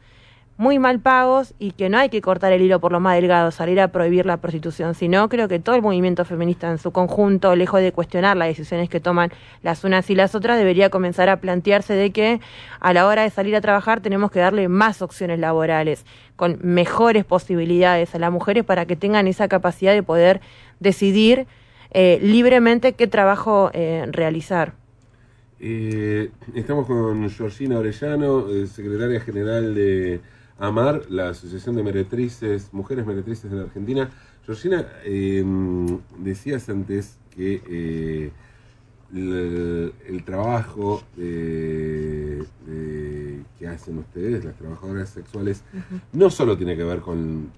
[0.57, 3.51] muy mal pagos y que no hay que cortar el hilo por lo más delgado,
[3.51, 7.55] salir a prohibir la prostitución, sino creo que todo el movimiento feminista en su conjunto,
[7.55, 9.31] lejos de cuestionar las decisiones que toman
[9.63, 12.39] las unas y las otras, debería comenzar a plantearse de que
[12.79, 16.05] a la hora de salir a trabajar tenemos que darle más opciones laborales,
[16.37, 20.39] con mejores posibilidades a las mujeres para que tengan esa capacidad de poder
[20.79, 21.47] decidir
[21.97, 24.73] eh, libremente qué trabajo eh, realizar.
[25.61, 30.19] Eh, estamos con Georgina Orellano, secretaria general de
[30.59, 34.09] AMAR, la Asociación de Meretrices, Mujeres Meretrices en Argentina.
[34.45, 38.31] Georgina, em, decías antes que
[39.13, 42.43] el, trabajo que
[43.69, 45.63] hacen ustedes, las trabajadoras sexuales,
[46.11, 47.51] no solo tiene que ver con,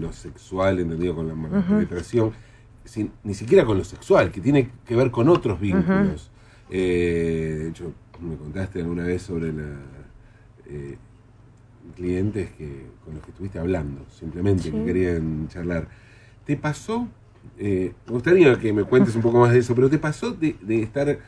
[0.00, 2.30] lo sexual, entendido con la penetración,
[3.24, 6.30] ni siquiera con lo sexual, que tiene que ver con otros vínculos.
[6.70, 9.68] Eh, de hecho, me contaste alguna vez sobre la...
[10.66, 10.96] Eh,
[11.96, 15.88] clientes que, con los que estuviste hablando, simplemente, que querían charlar.
[16.44, 17.08] ¿Te pasó?
[17.58, 20.56] Eh, me gustaría que me cuentes un poco más de eso, pero ¿te pasó de,
[20.82, 21.18] estar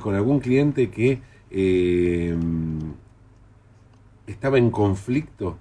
[0.00, 1.20] con algún cliente que
[4.26, 5.58] estaba en conflicto?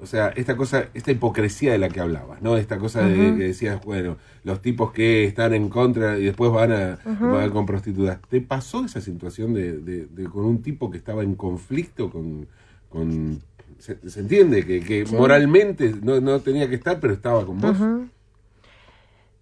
[0.00, 2.56] O sea, esta cosa, esta hipocresía de la que hablabas, ¿no?
[2.56, 6.72] Esta cosa de que decías, bueno, los tipos que están en contra y después van
[6.72, 8.20] a, van con prostitutas.
[8.28, 12.46] ¿Te pasó esa situación de, con un tipo que estaba en conflicto con,
[12.88, 13.40] con
[13.78, 17.76] se, entiende que, moralmente no, tenía que estar, pero estaba con vos.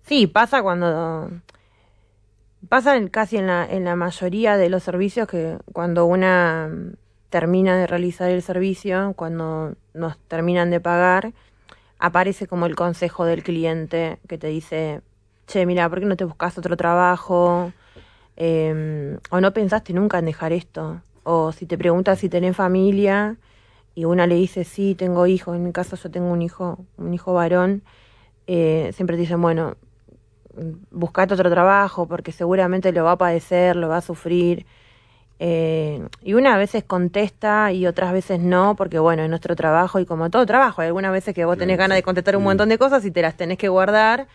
[0.02, 1.30] Sí, pasa cuando...
[2.68, 6.68] Pasa casi en la, en la mayoría de los servicios que cuando una
[7.30, 11.32] termina de realizar el servicio, cuando nos terminan de pagar,
[11.98, 15.02] aparece como el consejo del cliente que te dice,
[15.46, 17.72] che, mira, ¿por qué no te buscas otro trabajo?
[18.36, 21.02] Em, o no pensaste nunca en dejar esto.
[21.24, 23.36] O si te preguntas si tenés familia,
[23.94, 27.14] y una le dice, sí, tengo hijos, en mi caso yo tengo un hijo, un
[27.14, 27.82] hijo varón,
[28.46, 29.76] eh, siempre te dicen, bueno,
[30.90, 34.66] buscate otro trabajo porque seguramente lo va a padecer, lo va a sufrir.
[35.38, 40.06] Eh, y una veces contesta y otras veces no, porque bueno, es nuestro trabajo y
[40.06, 42.78] como todo trabajo, hay algunas veces que vos tenés ganas de contestar un montón de
[42.78, 44.28] cosas y te las tenés que guardar.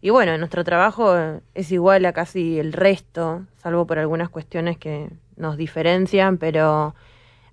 [0.00, 1.16] Y bueno, nuestro trabajo
[1.54, 6.94] es igual a casi el resto, salvo por algunas cuestiones que nos diferencian, pero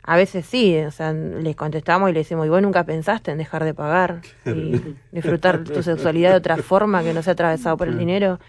[0.04, 3.40] a veces sí, o sea, les contestamos y le decimos, ¿y vos nunca pensaste en
[3.40, 4.80] dejar de pagar y
[5.12, 8.40] disfrutar tu sexualidad de otra forma que no sea atravesado por el dinero?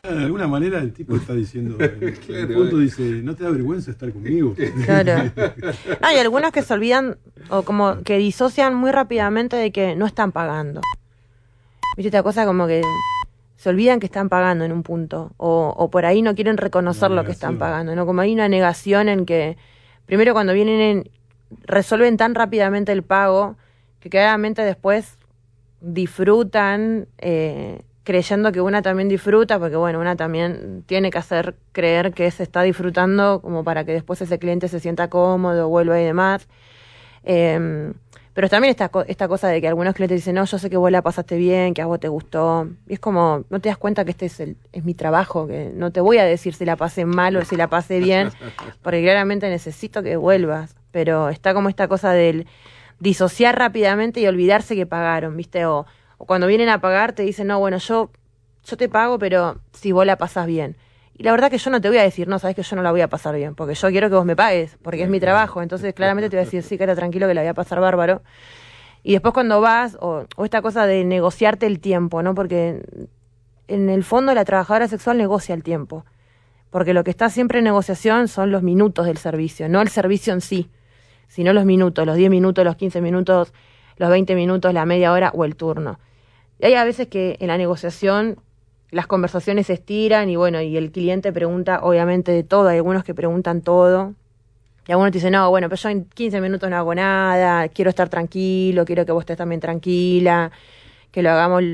[0.00, 3.90] Claro, de alguna manera el tipo está diciendo, el punto dice, no te da vergüenza
[3.90, 4.54] estar conmigo.
[4.84, 5.30] Claro.
[6.02, 7.18] Hay algunos que se olvidan
[7.50, 10.80] o como que disocian muy rápidamente de que no están pagando.
[11.96, 12.82] ¿Viste esta cosa como que
[13.56, 17.10] se olvidan que están pagando en un punto o, o por ahí no quieren reconocer
[17.10, 18.06] lo que están pagando, ¿no?
[18.06, 19.56] Como hay una negación en que
[20.06, 21.10] primero cuando vienen
[21.64, 23.56] resuelven tan rápidamente el pago
[24.00, 25.18] que claramente después
[25.80, 32.12] disfrutan eh, creyendo que una también disfruta, porque bueno, una también tiene que hacer creer
[32.12, 36.04] que se está disfrutando como para que después ese cliente se sienta cómodo, vuelva y
[36.04, 36.48] demás.
[37.24, 37.94] Em,
[38.34, 40.90] Pero también esta, esta cosa de que algunos clientes dicen, no, yo sé que vos
[40.90, 42.66] la pasaste bien, que a vos te gustó.
[42.88, 45.70] Y es como, no te das cuenta que este es, el, es mi trabajo, que
[45.74, 48.30] no te voy a decir si la pasé mal o si la pasé bien,
[48.82, 50.76] porque claramente necesito que vuelvas.
[50.92, 52.46] Pero está como esta cosa del
[53.00, 55.66] disociar rápidamente y olvidarse que pagaron, ¿viste?
[55.66, 55.86] O,
[56.22, 58.12] o cuando vienen a pagar te dicen, no, bueno, yo,
[58.62, 60.76] yo te pago, pero si vos la pasas bien.
[61.14, 62.82] Y la verdad que yo no te voy a decir, no, sabes que yo no
[62.82, 65.18] la voy a pasar bien, porque yo quiero que vos me pagues, porque es mi
[65.18, 65.62] trabajo.
[65.62, 67.80] Entonces, claramente te voy a decir, sí, que era tranquilo, que la voy a pasar
[67.80, 68.22] bárbaro.
[69.02, 72.36] Y después cuando vas, o, o esta cosa de negociarte el tiempo, ¿no?
[72.36, 72.84] Porque
[73.66, 76.04] en el fondo la trabajadora sexual negocia el tiempo.
[76.70, 80.32] Porque lo que está siempre en negociación son los minutos del servicio, no el servicio
[80.32, 80.70] en sí,
[81.26, 83.52] sino los minutos, los 10 minutos, los 15 minutos,
[83.96, 85.98] los 20 minutos, la media hora o el turno.
[86.62, 88.38] Y hay a veces que en la negociación
[88.92, 93.02] las conversaciones se estiran y bueno, y el cliente pregunta obviamente de todo, hay algunos
[93.02, 94.14] que preguntan todo.
[94.86, 97.88] Y algunos te dicen, no, bueno, pero yo en 15 minutos no hago nada, quiero
[97.88, 100.52] estar tranquilo, quiero que vos estés también tranquila,
[101.10, 101.64] que lo hagamos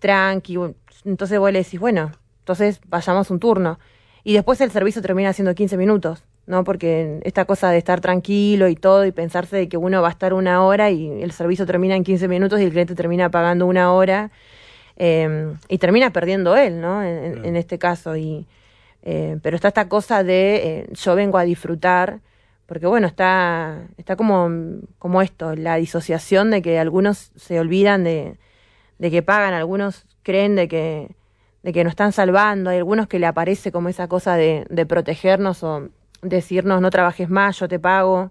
[0.00, 0.58] tranqui.
[1.04, 2.10] Entonces vos le decís, bueno,
[2.40, 3.78] entonces vayamos un turno.
[4.24, 6.64] Y después el servicio termina siendo 15 minutos, ¿no?
[6.64, 10.12] Porque esta cosa de estar tranquilo y todo y pensarse de que uno va a
[10.12, 13.66] estar una hora y el servicio termina en 15 minutos y el cliente termina pagando
[13.66, 14.30] una hora
[14.96, 17.02] eh, y termina perdiendo él, ¿no?
[17.02, 17.48] En, claro.
[17.48, 18.16] en este caso.
[18.16, 18.46] Y,
[19.02, 22.20] eh, pero está esta cosa de eh, yo vengo a disfrutar,
[22.66, 24.48] porque bueno, está, está como,
[24.98, 28.38] como esto, la disociación de que algunos se olvidan de,
[28.98, 31.14] de que pagan, algunos creen de que,
[31.62, 34.86] de que nos están salvando, hay algunos que le aparece como esa cosa de, de
[34.86, 35.88] protegernos o
[36.28, 38.30] decirnos no trabajes más, yo te pago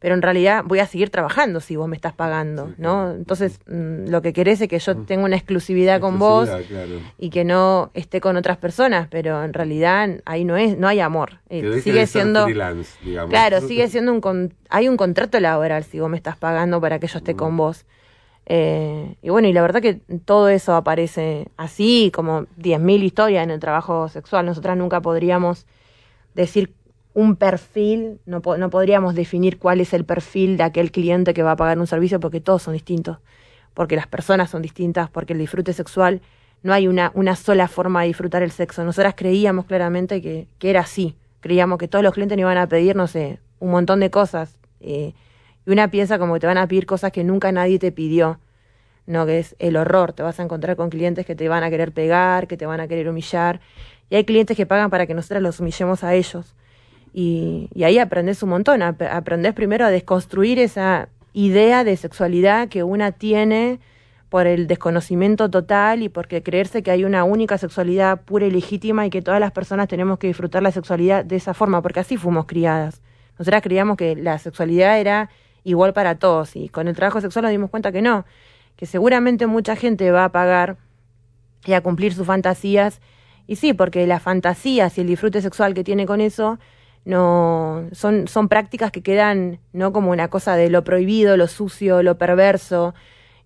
[0.00, 3.12] pero en realidad voy a seguir trabajando si vos me estás pagando, ¿no?
[3.12, 7.00] Entonces, mmm, lo que querés es que yo tenga una exclusividad con vos claro.
[7.18, 11.00] y que no esté con otras personas, pero en realidad ahí no es, no hay
[11.00, 11.40] amor.
[11.50, 13.30] Eh, sigue siendo freelance, digamos.
[13.30, 16.98] Claro, sigue siendo un con, hay un contrato laboral si vos me estás pagando para
[16.98, 17.36] que yo esté mm.
[17.36, 17.84] con vos.
[18.46, 23.50] Eh, y bueno, y la verdad que todo eso aparece así, como 10.000 historias en
[23.50, 24.46] el trabajo sexual.
[24.46, 25.66] Nosotras nunca podríamos
[26.34, 26.72] decir
[27.14, 31.52] un perfil, no, no podríamos definir cuál es el perfil de aquel cliente que va
[31.52, 33.18] a pagar un servicio porque todos son distintos,
[33.74, 36.20] porque las personas son distintas, porque el disfrute sexual
[36.62, 38.84] no hay una, una sola forma de disfrutar el sexo.
[38.84, 42.68] Nosotras creíamos claramente que, que era así, creíamos que todos los clientes nos iban a
[42.68, 44.58] pedir, no sé, un montón de cosas.
[44.80, 45.14] Eh,
[45.66, 48.38] y una piensa como que te van a pedir cosas que nunca nadie te pidió,
[49.06, 50.12] no que es el horror.
[50.12, 52.80] Te vas a encontrar con clientes que te van a querer pegar, que te van
[52.80, 53.60] a querer humillar.
[54.08, 56.54] Y hay clientes que pagan para que nosotras los humillemos a ellos.
[57.12, 62.68] Y, y, ahí aprendes un montón, ap aprendes primero a desconstruir esa idea de sexualidad
[62.68, 63.80] que una tiene
[64.28, 69.04] por el desconocimiento total y porque creerse que hay una única sexualidad pura y legítima
[69.04, 72.16] y que todas las personas tenemos que disfrutar la sexualidad de esa forma, porque así
[72.16, 73.02] fuimos criadas.
[73.38, 75.30] Nosotras creíamos que la sexualidad era
[75.64, 78.24] igual para todos y con el trabajo sexual nos dimos cuenta que no,
[78.76, 80.76] que seguramente mucha gente va a pagar
[81.66, 83.00] y a cumplir sus fantasías
[83.48, 86.60] y sí, porque las fantasías y el disfrute sexual que tiene con eso
[87.04, 92.02] no son, son prácticas que quedan no como una cosa de lo prohibido, lo sucio,
[92.02, 92.94] lo perverso.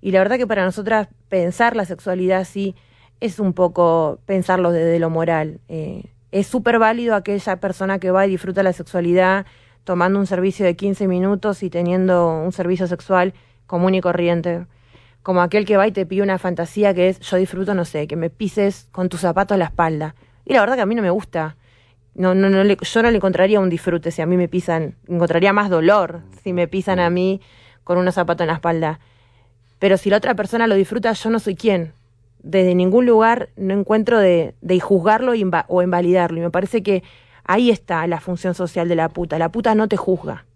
[0.01, 2.75] Y la verdad que para nosotras pensar la sexualidad así
[3.21, 5.61] es un poco pensarlo desde lo moral.
[5.69, 9.47] Eh, es súper válido aquella persona que va y disfruta la sexualidad
[9.85, 13.35] tomando un servicio de 15 minutos y teniendo un servicio sexual
[13.67, 14.67] común y corriente.
[15.23, 18.07] Como aquel que va y te pide una fantasía que es yo disfruto, no sé,
[18.07, 20.15] que me pises con tus zapatos la espalda.
[20.45, 21.57] Y la verdad que a mí no me gusta
[22.15, 24.97] no, no, no le, yo no le encontraría un disfrute si a mí me pisan,
[25.09, 27.41] encontraría más dolor si me pisan a mí
[27.83, 29.01] con unos zapatos en la espalda.
[29.79, 31.93] Pero si la otra persona lo disfruta, yo no soy quien.
[32.43, 35.33] Desde ningún lugar no encuentro de, de juzgarlo
[35.69, 36.39] o invalidarlo.
[36.39, 37.03] Y me parece que
[37.45, 39.39] ahí está la función social de la puta.
[39.39, 40.47] La puta no te juzga.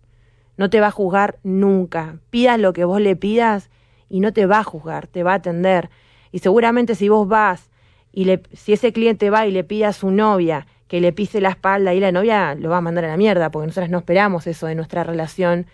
[0.57, 2.19] No te va a juzgar nunca.
[2.31, 3.71] Pidas lo que vos le pidas
[4.09, 5.91] y no te va a juzgar, te va a atender.
[6.33, 7.71] Y seguramente si vos vas
[8.13, 11.41] y le, si ese cliente va y le pide a su novia que le pise
[11.41, 13.99] la espalda y la novia lo va a mandar a la mierda, porque nosotras no
[13.99, 15.67] esperamos eso de nuestra relación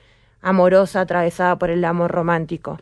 [0.42, 2.79] amorosa atravesada por el amor romántico.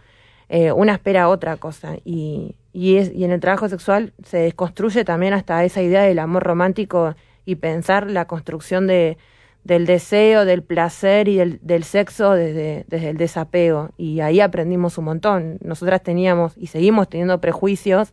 [0.49, 1.97] Eh, una espera otra cosa.
[2.05, 6.19] Y, y, es, y en el trabajo sexual se desconstruye también hasta esa idea del
[6.19, 7.15] amor romántico
[7.45, 9.19] y pensar la construcción de,
[9.65, 13.91] del deseo, del placer y del, del sexo desde, desde el desapego.
[13.97, 15.59] Y ahí aprendimos un montón.
[15.63, 18.13] Nosotras teníamos y seguimos teniendo prejuicios.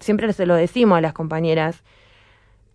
[0.00, 1.82] Siempre se lo decimos a las compañeras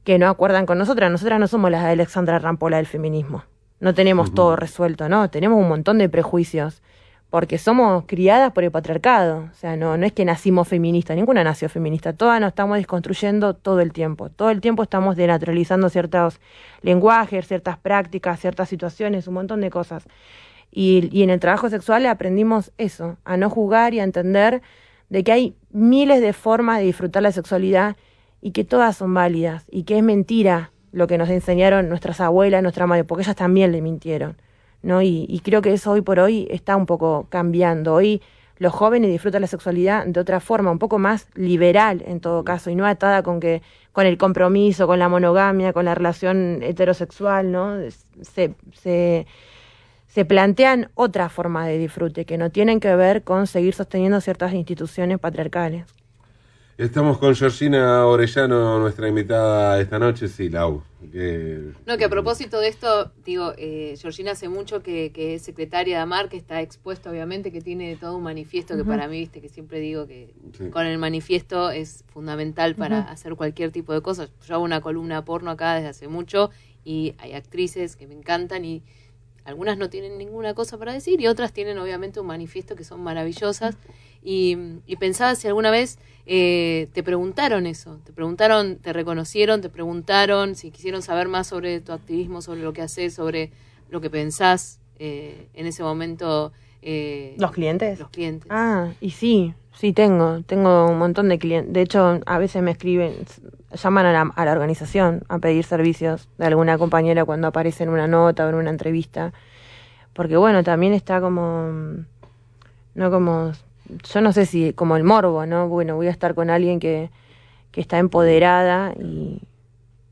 [0.06, 1.12] que no acuerdan con nosotras.
[1.12, 3.44] Nosotras no somos las de Alexandra Rampola del feminismo.
[3.82, 4.36] No tenemos uh -huh.
[4.36, 5.30] todo resuelto, ¿no?
[5.30, 6.82] Tenemos un montón de prejuicios.
[7.32, 9.50] Porque somos criadas por el patriarcado.
[9.52, 12.14] O sea, no, no es que nacimos feministas, ninguna nació feminista.
[12.14, 14.30] Todas nos estamos desconstruyendo todo el tiempo.
[14.30, 16.40] Todo el tiempo estamos denaturalizando ciertos
[16.82, 20.06] lenguajes, ciertas prácticas, ciertas situaciones, un montón de cosas.
[20.72, 24.62] Y, y en el trabajo sexual aprendimos eso, a no juzgar y a entender
[25.10, 27.96] de que hay miles de formas de disfrutar la sexualidad
[28.46, 32.62] y que todas son válidas y que es mentira lo que nos enseñaron nuestras abuelas,
[32.62, 34.38] nuestra madre, porque ellas también le mintieron.
[34.84, 35.02] ¿no?
[35.02, 37.96] Y, y creo que eso hoy por hoy está un poco cambiando.
[37.96, 38.22] Hoy
[38.60, 42.70] los jóvenes disfrutan la sexualidad de otra forma, un poco más liberal en todo caso,
[42.70, 47.52] y no atada con que, con el compromiso, con la monogamia, con la relación heterosexual,
[47.52, 47.80] ¿no?
[48.22, 49.26] Se, se,
[50.06, 54.54] se plantean otra forma de disfrute que no tienen que ver con seguir sosteniendo ciertas
[54.54, 55.88] instituciones patriarcales.
[56.78, 60.28] Estamos con Georgina Orellano, nuestra invitada esta noche.
[60.28, 60.84] Sí, Lau.
[61.10, 61.72] Que...
[61.86, 65.96] No, que a propósito de esto, digo, eh, Georgina hace mucho que, que, es secretaria
[65.96, 68.82] de AMAR, que está expuesta, obviamente, que tiene todo un manifiesto uh -huh.
[68.82, 70.70] que para mí, viste, que siempre digo que sí.
[70.70, 73.10] con el manifiesto es fundamental para uh -huh.
[73.14, 74.34] hacer cualquier tipo de cosas.
[74.46, 76.50] Yo hago una columna porno acá desde hace mucho
[76.84, 78.84] y hay actrices que me encantan y
[79.46, 83.02] algunas no tienen ninguna cosa para decir y otras tienen obviamente un manifiesto que son
[83.02, 83.78] maravillosas.
[84.24, 89.70] Y, y pensaba si alguna vez eh, te preguntaron eso, te preguntaron, te reconocieron, te
[89.70, 93.52] preguntaron si quisieron saber más sobre tu activismo, sobre lo que haces, sobre
[93.90, 96.52] lo que pensás eh, en ese momento.
[96.82, 98.00] Eh, ¿Los clientes?
[98.00, 98.48] Los clientes.
[98.50, 101.74] Ah, y sí, sí tengo, tengo un montón de clientes.
[101.74, 103.14] De hecho, a veces me escriben,
[103.72, 107.90] llaman a la, a la organización a pedir servicios de alguna compañera cuando aparece en
[107.90, 109.34] una nota o en una entrevista.
[110.14, 111.70] Porque bueno, también está como,
[112.96, 113.52] no como
[114.14, 115.68] yo no sé si como el morbo, ¿no?
[115.68, 117.10] Bueno, voy a estar con alguien que,
[117.72, 119.42] que está empoderada y,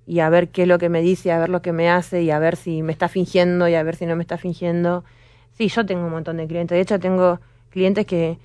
[0.06, 2.22] y a ver qué es lo que me dice, a ver lo que me hace
[2.22, 5.04] y a ver si me está fingiendo y a ver si no me está fingiendo.
[5.58, 6.76] Sí, yo tengo un montón de clientes.
[6.76, 7.40] De hecho, tengo
[7.70, 8.38] clientes que,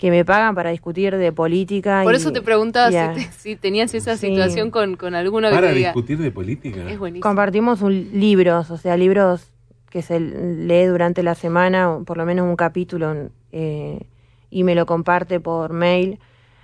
[0.00, 2.00] que me pagan para discutir de política.
[2.04, 3.14] Por y, eso te preguntaba yeah.
[3.14, 4.28] si, te, si, tenías esa sí.
[4.28, 6.90] situación con, con alguno para que te discutir de política.
[6.90, 7.22] Es buenísimo.
[7.22, 9.50] Compartimos un, libros, o sea, libros
[9.90, 13.28] que se lee durante la semana, por lo menos un capítulo.
[13.52, 14.00] Eh,
[14.48, 16.18] y me lo comparte por mail.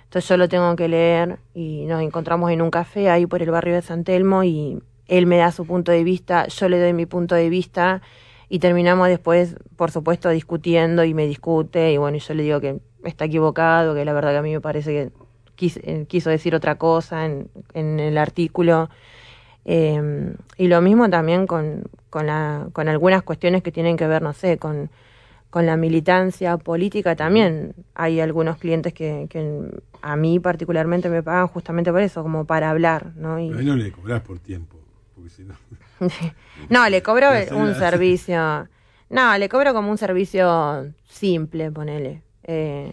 [0.05, 3.51] Entonces yo lo tengo que leer y nos encontramos en un café ahí por el
[3.51, 6.93] barrio de San Telmo y él me da su punto de vista, yo le doy
[6.93, 8.01] mi punto de vista
[8.49, 12.59] y terminamos después, por supuesto, discutiendo y me discute y bueno, y yo le digo
[12.59, 15.11] que está equivocado, que la verdad que a mí me parece que
[15.55, 18.89] quiso, quiso decir otra cosa en, en el artículo.
[19.65, 24.21] Eh, y lo mismo también con, con, la, con algunas cuestiones que tienen que ver,
[24.21, 24.89] no sé, con
[25.49, 31.47] con la militancia política también hay algunos clientes que, que, a mí particularmente me pagan
[31.47, 33.39] justamente por eso, como para hablar, ¿no?
[33.39, 33.49] Y...
[33.49, 34.77] Pero no le cobras por tiempo,
[35.15, 35.55] porque si no...
[36.69, 38.67] no, le cobro un servicio...
[39.09, 42.21] No, le cobro como un servicio simple, ponele.
[42.47, 42.91] Eh,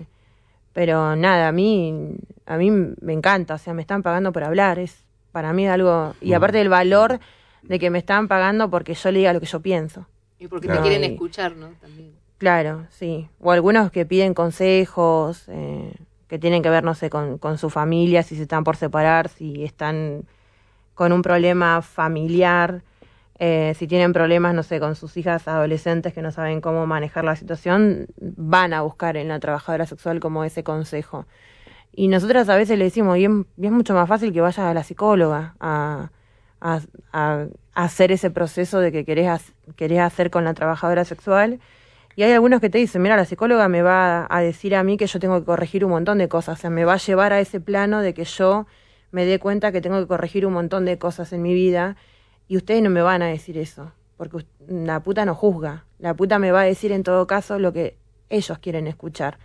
[0.72, 4.78] pero nada, a mí, a mí me encanta, o sea, me están pagando por hablar,
[4.78, 6.14] es para mí algo...
[6.20, 7.20] Y aparte del valor
[7.62, 10.06] de que me están pagando porque yo le diga lo que yo pienso.
[10.38, 10.82] Y porque claro.
[10.82, 11.68] te quieren escuchar, ¿no?
[11.80, 12.12] También.
[12.38, 13.28] Claro, sí.
[13.40, 15.94] O algunos que piden consejos, eh,
[16.28, 19.28] que tienen que ver, no sé, con, con su familia, si se están por separar,
[19.28, 20.24] si están
[20.94, 22.82] con un problema familiar,
[23.38, 27.24] eh, si tienen problemas, no sé, con sus hijas adolescentes que no saben cómo manejar
[27.24, 31.26] la situación, van a buscar en la trabajadora sexual como ese consejo.
[31.92, 33.30] Y nosotras a veces le decimos, y es,
[33.70, 36.10] mucho más fácil que vaya a la psicóloga a,
[36.60, 36.80] a,
[37.12, 41.60] a hacer ese proceso de que querés, querés hacer con la trabajadora sexual
[42.16, 44.96] y hay algunos que te dicen, mira, la psicóloga me va a decir a mí
[44.96, 47.32] que yo tengo que corregir un montón de cosas, o sea, me va a llevar
[47.32, 48.66] a ese plano de que yo
[49.10, 51.96] me dé cuenta que tengo que corregir un montón de cosas en mi vida
[52.48, 56.38] y ustedes no me van a decir eso, porque la puta no juzga, la puta
[56.38, 57.96] me va a decir en todo caso lo que
[58.28, 59.38] ellos quieren escuchar.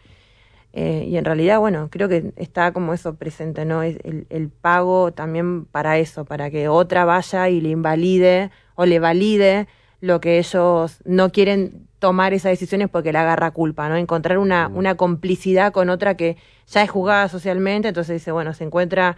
[0.72, 3.82] Eh, y en realidad, bueno, creo que está como eso presente, ¿no?
[3.82, 9.00] El, el pago también para eso, para que otra vaya y le invalide o le
[9.00, 9.68] valide
[10.00, 13.98] lo que ellos no quieren tomar esas decisiones porque le agarra culpa, ¿no?
[13.98, 16.38] Encontrar una, una complicidad con otra que
[16.68, 19.18] ya es juzgada socialmente, entonces dice, bueno, se encuentra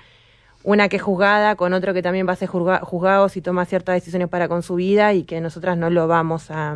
[0.64, 3.95] una que es juzgada con otro que también va a ser juzgado si toma ciertas
[3.95, 6.76] decisiones para con su vida y que nosotras no lo vamos a,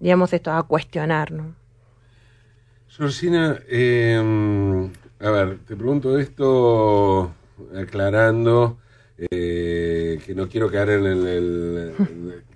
[0.00, 1.54] digamos, esto, a cuestionar, ¿no?
[2.88, 4.90] Georgina, eh,
[5.20, 7.32] a ver, te pregunto esto
[7.76, 8.78] aclarando
[9.18, 11.94] eh, que no quiero caer en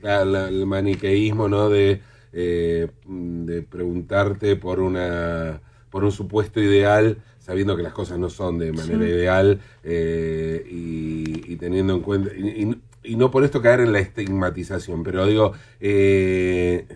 [0.03, 1.69] el maniqueísmo, ¿no?
[1.69, 2.01] De
[2.33, 7.17] eh, de preguntarte por una por un supuesto ideal
[7.51, 9.11] sabiendo que las cosas no son de manera sí.
[9.11, 13.99] ideal eh, y, y, teniendo en cuenta y, y, no por esto caer en la
[13.99, 16.87] estigmatización pero digo eh,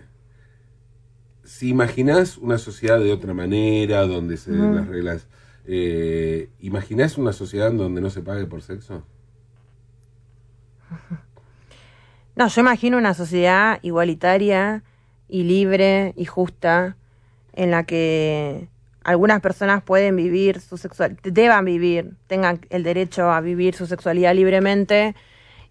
[1.43, 4.75] si imaginás una sociedad de otra manera donde se den mm.
[4.75, 5.27] las reglas
[5.65, 9.03] eh, ¿imaginás una sociedad donde no se pague por sexo?
[12.37, 14.83] No, yo imagino una sociedad igualitaria
[15.29, 16.97] y libre y justa
[17.53, 18.67] en la que
[19.05, 24.33] algunas personas pueden vivir su sexualidad, deban vivir, tengan el derecho a vivir su sexualidad
[24.33, 25.15] libremente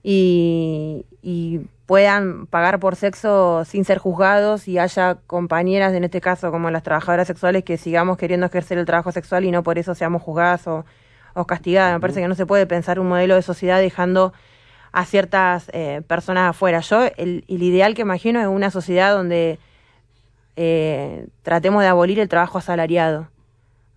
[0.02, 6.50] y, y, puedan pagar por sexo sin ser juzgados y haya compañeras, en este caso
[6.50, 9.94] como las trabajadoras sexuales, que sigamos queriendo ejercer el trabajo sexual y no por eso
[9.94, 10.86] seamos juzgadas o,
[11.34, 11.92] o castigadas.
[11.92, 14.32] Me parece que no se puede pensar un modelo de sociedad dejando
[14.92, 16.80] a ciertas eh, personas afuera.
[16.80, 19.58] Yo, el, el, ideal que imagino es una sociedad donde
[20.56, 23.28] eh, tratemos de abolir el trabajo asalariado.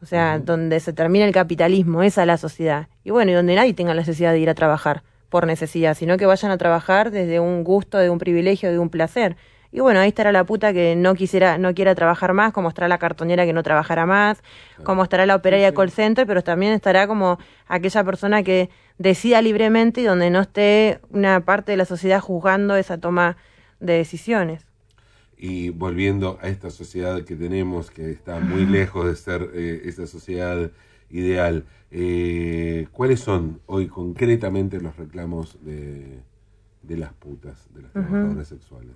[0.01, 2.87] O sea, donde se termine el capitalismo, esa es la sociedad.
[3.03, 6.17] Y bueno, y donde nadie tenga la necesidad de ir a trabajar por necesidad, sino
[6.17, 9.35] que vayan a trabajar desde un gusto, de un privilegio, de un placer.
[9.71, 12.87] Y bueno, ahí estará la puta que no quisiera, no quiera trabajar más, como estará
[12.87, 14.41] la cartonera que no trabajará más,
[14.83, 17.37] como estará la operaria de call center, pero también estará como
[17.67, 22.75] aquella persona que decida libremente y donde no esté una parte de la sociedad juzgando
[22.77, 23.35] esa toma
[23.79, 24.66] de decisiones.
[25.37, 30.07] Y volviendo a esta sociedad que tenemos, que está muy lejos de ser eh, esa
[30.07, 30.71] sociedad
[31.09, 36.19] ideal, eh, ¿cuáles son hoy concretamente los reclamos de,
[36.81, 38.93] de las putas, de las trabajadoras sexuales?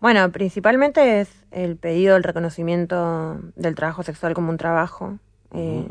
[0.00, 5.18] Bueno, principalmente es el pedido del reconocimiento del trabajo sexual como un trabajo.
[5.52, 5.88] Eh,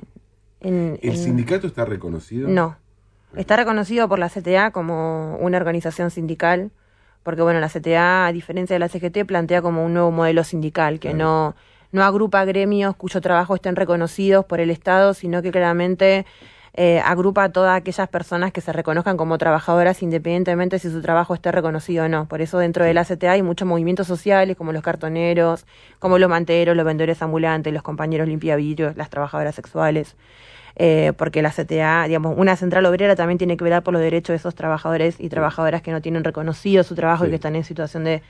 [0.62, 2.48] ¿El sindicato está reconocido?
[2.48, 2.78] No.
[3.36, 6.72] Está reconocido por la CTA como una organización sindical,
[7.26, 11.00] porque bueno, la CTA, a diferencia de la CGT, plantea como un nuevo modelo sindical,
[11.00, 11.56] que no,
[11.92, 16.28] no agrupa gremios cuyo trabajo estén reconocidos por el Estado, sino que claramente
[16.76, 21.34] eh, agrupa a todas aquellas personas que se reconozcan como trabajadoras independientemente si su trabajo
[21.34, 22.28] esté reconocido o no.
[22.28, 25.66] Por eso dentro de la CTA hay muchos movimientos sociales como los cartoneros,
[25.98, 30.16] como los manteros, los vendedores ambulantes, los compañeros limpiavidrios, las trabajadoras sexuales.
[30.78, 34.34] Eh, porque la CTA, digamos, una central obrera también tiene que velar por los derechos
[34.34, 37.64] de esos trabajadores y trabajadoras que no tienen reconocido su trabajo y que están en
[37.64, 38.22] situación de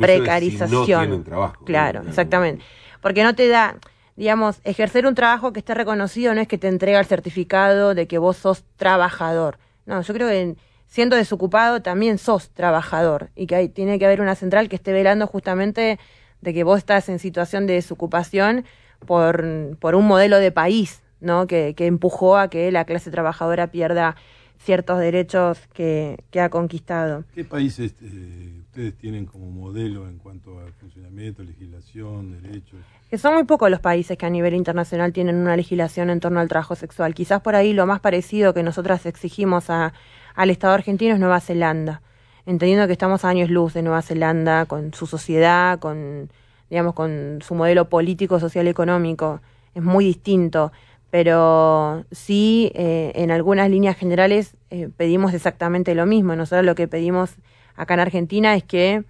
[0.00, 1.22] precarización.
[1.22, 2.64] trabajo, claro, exactamente.
[3.02, 3.76] Porque no te da,
[4.16, 8.06] digamos, ejercer un trabajo que esté reconocido no es que te entrega el certificado de
[8.06, 9.58] que vos sos trabajador.
[9.84, 14.20] No, yo creo que siendo desocupado también sos trabajador y que hay, tiene que haber
[14.20, 15.98] una central que esté velando justamente
[16.40, 18.64] de que vos estás en situación de desocupación
[19.06, 19.44] por,
[19.78, 21.46] por un modelo de país, ¿no?
[21.46, 24.16] Que, que empujó a que la clase trabajadora pierda
[24.58, 27.24] ciertos derechos que, que ha conquistado.
[27.34, 32.78] ¿Qué países eh, ustedes tienen como modelo en cuanto a funcionamiento, legislación, derechos?
[33.10, 36.40] Que son muy pocos los países que a nivel internacional tienen una legislación en torno
[36.40, 37.14] al trabajo sexual.
[37.14, 39.92] Quizás por ahí lo más parecido que nosotras exigimos a,
[40.34, 42.00] al Estado argentino es Nueva Zelanda,
[42.46, 46.30] entendiendo que estamos a años luz de Nueva Zelanda con su sociedad, con
[46.70, 49.42] digamos con su modelo político, social, económico,
[49.74, 50.72] es muy distinto
[51.12, 56.34] pero sí eh, en algunas líneas generales eh, pedimos exactamente lo mismo.
[56.36, 57.34] Nosotros lo que pedimos
[57.76, 59.04] acá en Argentina es que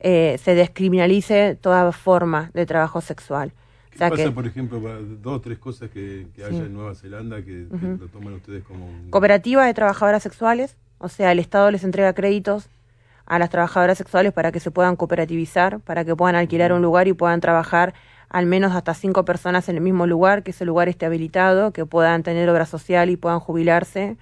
[0.00, 3.54] eh, se descriminalice toda forma de trabajo sexual.
[3.90, 4.78] ¿Qué pasa, por ejemplo,
[5.22, 8.86] dos o tres cosas que, haya en Nueva Zelanda que, lo toman ustedes como...
[9.08, 12.68] Cooperativa de trabajadoras sexuales, o sea, el Estado les entrega créditos
[13.24, 17.08] a las trabajadoras sexuales para que se puedan cooperativizar, para que puedan alquilar un lugar
[17.08, 17.94] y puedan trabajar
[18.30, 21.86] al menos hasta cinco personas en el mismo lugar, que ese lugar esté habilitado, que
[21.86, 24.16] puedan tener obra social y puedan jubilarse.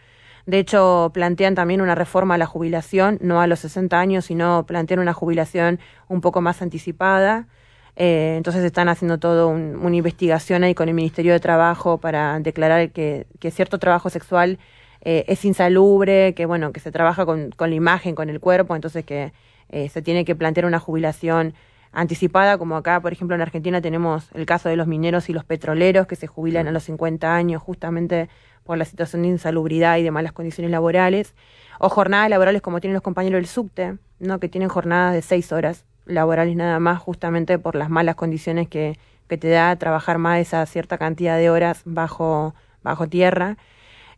[0.46, 4.64] De hecho, plantean también una reforma a la jubilación, no a los 60 años, sino
[4.66, 7.48] plantean una jubilación un poco más anticipada.
[7.96, 12.90] Eh, entonces están haciendo todo una investigación ahí con el Ministerio de Trabajo para declarar
[12.90, 14.58] que, cierto trabajo sexual
[15.00, 18.76] eh, es insalubre, que bueno, que se trabaja con, con, la imagen, con el cuerpo,
[18.76, 19.32] entonces que
[19.70, 21.54] eh, se tiene que plantear una jubilación
[21.96, 25.44] anticipada, como acá, por ejemplo, en Argentina tenemos el caso de los mineros y los
[25.44, 28.28] petroleros que se jubilan a los 50 años justamente
[28.64, 31.34] por la situación de insalubridad y de malas condiciones laborales,
[31.78, 34.38] o jornadas laborales como tienen los compañeros del subte, ¿no?
[34.40, 38.98] que tienen jornadas de seis horas laborales nada más, justamente por las malas condiciones que,
[39.26, 43.56] te da trabajar más esa cierta cantidad de horas bajo, bajo tierra.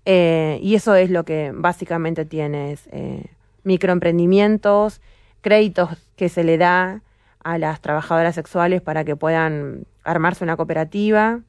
[0.05, 3.25] Eh, y eso es lo que básicamente tienes, eh,
[3.63, 5.01] microemprendimientos,
[5.41, 7.03] créditos que se le da
[7.49, 11.41] a las trabajadoras sexuales para que puedan armarse una cooperativa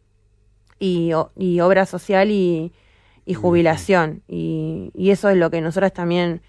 [0.79, 2.71] y, y obra social y,
[3.25, 4.23] y jubilación.
[4.25, 6.41] Y, y, eso es lo que nosotros también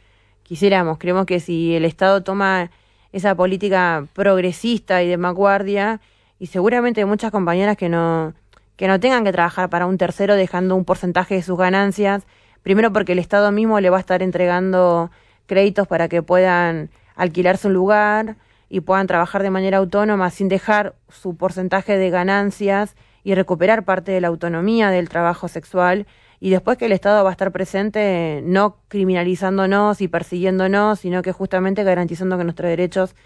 [0.45, 0.99] quisiéramos.
[0.99, 2.71] Creemos que si el Estado toma
[3.11, 6.01] esa política progresista y de vanguardia,
[6.39, 8.35] y seguramente hay muchas compañeras que no,
[8.77, 12.25] que no tengan que trabajar para un tercero dejando un porcentaje de sus ganancias,
[12.63, 15.11] primero porque el Estado mismo le va a estar entregando
[15.47, 18.37] créditos para que puedan alquilarse un lugar
[18.71, 22.95] y puedan trabajar de manera autónoma sin dejar su porcentaje de ganancias
[23.25, 26.07] y recuperar parte de la autonomía del trabajo sexual.
[26.39, 31.33] Y después que el Estado va a estar presente no criminalizándonos y persiguiéndonos, sino que
[31.33, 33.17] justamente garantizando que nuestros derechos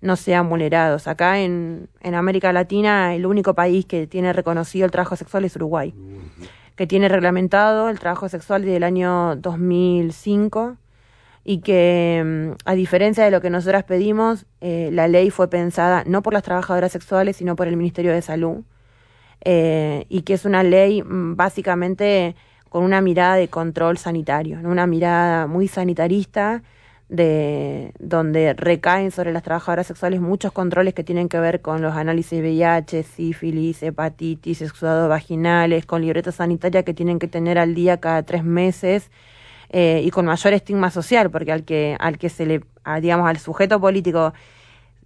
[0.00, 1.06] no sean vulnerados.
[1.06, 5.54] Acá en, en América Latina el único país que tiene reconocido el trabajo sexual es
[5.54, 5.94] Uruguay,
[6.76, 10.78] que tiene reglamentado el trabajo sexual desde el año 2005
[11.44, 16.02] y que mm, a diferencia de lo que nosotras pedimos, eh, la ley fue pensada
[16.06, 18.62] no por las trabajadoras sexuales, sino por el Ministerio de Salud,
[19.44, 22.34] eh, y que es una ley mm, básicamente
[22.70, 26.62] con una mirada de control sanitario, una mirada muy sanitarista
[27.08, 31.94] de donde recaen sobre las trabajadoras sexuales muchos controles que tienen que ver con los
[31.94, 38.00] análisis VIH, sífilis, hepatitis, exudados vaginales, con libreta sanitaria que tienen que tener al día
[38.00, 39.10] cada tres meses
[39.76, 42.60] eh, y con mayor estigma social, porque al que, al que se le,
[43.00, 44.32] digamos, al sujeto político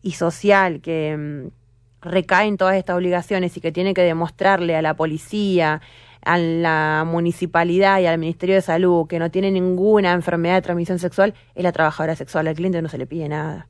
[0.02, 4.92] y social que mm, recaen todas estas obligaciones y que tiene que demostrarle a la
[4.92, 5.80] policía,
[6.22, 10.98] a la municipalidad y al Ministerio de Salud que no tiene ninguna enfermedad de transmisión
[10.98, 12.46] sexual, es la trabajadora sexual.
[12.46, 13.68] Al cliente no se le pide nada.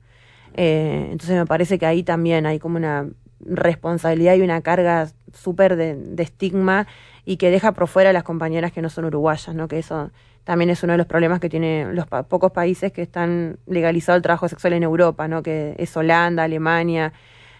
[0.55, 3.07] Eh, entonces me parece que ahí también hay como una
[3.39, 6.89] responsabilidad y una carga súper de, estigma
[7.25, 9.69] y que deja por fuera a las compañeras que no son uruguayas, ¿no?
[9.69, 10.11] Que eso
[10.49, 14.23] también es uno de los problemas que tienen los pocos países que están legalizado el
[14.23, 15.43] trabajo sexual en Europa, ¿no?
[15.43, 17.13] Que es Holanda, Alemania,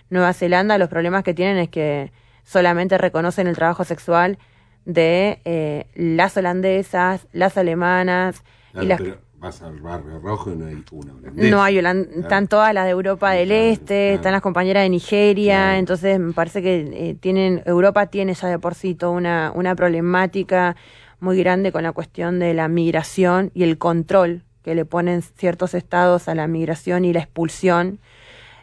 [0.09, 2.13] Nueva Zelanda, los problemas que tienen es que
[2.45, 4.39] solamente reconocen el trabajo sexual
[4.87, 8.43] de eh, las holandesas, las alemanas
[8.81, 9.03] y las...
[9.03, 11.51] Pero vas al barrio rojo y no hay una holandesa.
[11.51, 11.79] No hay
[12.23, 16.63] están todas las de Europa del Este, están las compañeras de Nigeria, entonces me parece
[16.63, 20.75] que eh, tienen Europa tiene ya de por sí toda una, una problemática
[21.21, 25.75] muy grande con la cuestión de la migración y el control que le ponen ciertos
[25.75, 27.99] estados a la migración y la expulsión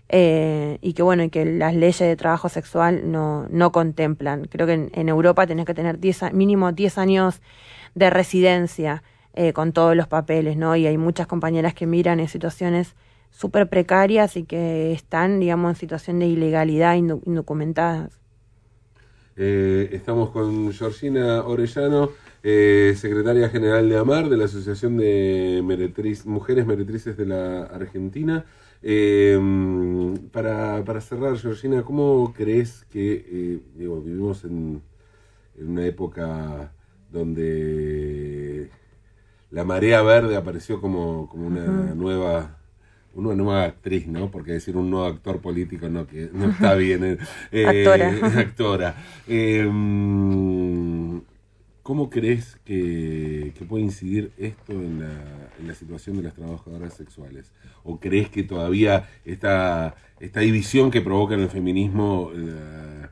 [0.08, 4.46] eh, y que bueno, y que las leyes de trabajo sexual no, no contemplan.
[4.46, 7.42] Creo que en, Europa tenés que tener diez, mínimo 10 años
[7.96, 9.04] de residencia
[9.34, 10.76] eh, con todos los papeles, ¿no?
[10.76, 12.96] Y hay muchas compañeras que miran en situaciones
[13.32, 18.20] súper precarias y que están, digamos, en situación de ilegalidad indocumentadas.
[19.36, 22.12] Eh, estamos con Georgina Orellano,
[22.96, 25.62] secretaria general de AMAR, de la Asociación de
[26.26, 28.46] Mujeres Meretrices de la Argentina.
[28.84, 29.40] Eh,
[30.32, 34.84] para, para cerrar, Georgina, ¿cómo crees que eh, digo, vivimos en,
[35.60, 36.72] una época
[37.12, 38.70] donde
[39.50, 42.58] la marea verde apareció como, como una nueva
[43.16, 44.30] una nueva actriz, ¿no?
[44.30, 47.18] Porque decir un nuevo actor político no que no está bien.
[47.52, 48.40] Eh, actora.
[48.40, 48.96] actora.
[51.86, 55.02] ¿Cómo crees que, puede incidir esto en
[55.68, 57.54] la, situación de las trabajadoras sexuales?
[57.84, 63.06] ¿O crees que todavía esta, esta división que provoca en el feminismo eh,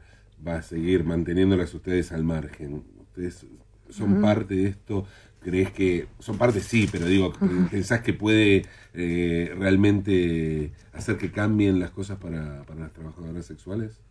[0.45, 2.84] va a seguir manteniéndolas ustedes al margen?
[2.99, 3.45] ¿Ustedes
[3.89, 5.05] son parte de esto?
[5.39, 6.59] ¿Crees que son parte?
[6.59, 7.32] Sí, pero digo,
[7.69, 8.65] ¿pensás que puede
[8.95, 14.01] eh, realmente hacer que cambien las cosas para, para las trabajadoras sexuales?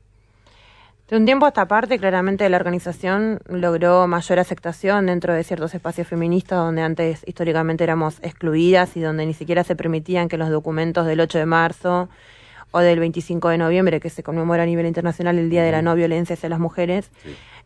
[1.08, 5.74] De un tiempo a esta parte, claramente la organización logró mayor aceptación dentro de ciertos
[5.74, 10.48] espacios feministas donde antes históricamente éramos excluidas y donde ni siquiera se permitían que los
[10.48, 12.08] documentos del 8 de marzo
[12.70, 15.82] o del 25 de noviembre, que se conmemora a nivel internacional el Día de la
[15.82, 17.10] No Violencia hacia las Mujeres,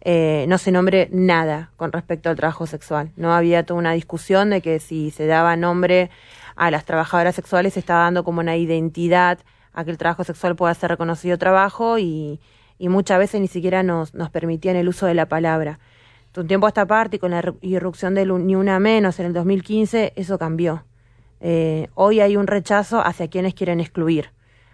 [0.01, 3.12] eh, no se nombre nada con respecto al trabajo sexual.
[3.16, 6.11] No había toda una discusión de que si se daba nombre
[6.57, 9.39] a las trabajadoras sexuales se estaba dando como una identidad
[9.72, 12.41] a que el trabajo sexual pueda ser reconocido trabajo y
[12.79, 15.79] y muchas veces ni siquiera nos, nos permitían el uso de la palabra.
[16.35, 19.27] De un tiempo a esta parte y con la irrupción de Ni Una Menos en
[19.27, 20.85] el 2015, eso cambió.
[21.41, 24.33] Eh, hoy hay un rechazo hacia quienes quieren excluir,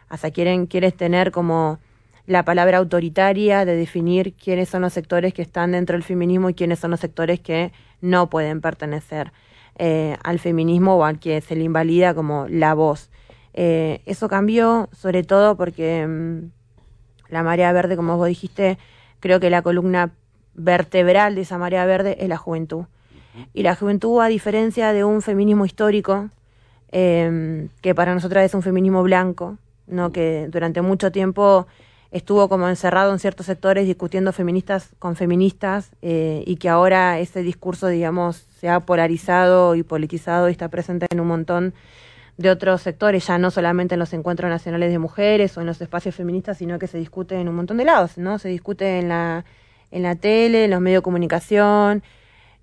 [0.08, 1.78] hacia quienes quieren tener como
[2.26, 6.54] la palabra autoritaria de definir quiénes son los sectores que están dentro del feminismo y
[6.54, 9.32] quiénes son los sectores que no pueden pertenecer
[9.76, 13.10] eh, al feminismo o al que se le invalida como la voz.
[13.54, 16.06] Eh, eso cambió sobre todo porque...
[16.06, 16.61] Mm,
[17.32, 18.78] la marea verde, como vos dijiste,
[19.18, 20.10] creo que la columna
[20.54, 22.84] vertebral de esa marea verde es la juventud.
[23.54, 26.28] Y la juventud, a diferencia de un feminismo histórico,
[26.90, 29.56] em, que para nosotras es un feminismo blanco,
[29.86, 31.66] no que durante mucho tiempo
[32.10, 37.42] estuvo como encerrado en ciertos sectores discutiendo feministas con feministas eh, y que ahora ese
[37.42, 41.72] discurso, digamos, se ha polarizado y politizado y está presente en un montón
[42.42, 45.80] de otros sectores, ya no solamente en los encuentros nacionales de mujeres o en los
[45.80, 48.38] espacios feministas, sino que se discute en un montón de lados, ¿no?
[48.38, 49.44] Se discute en la,
[49.90, 52.02] en la tele, en los medios de comunicación,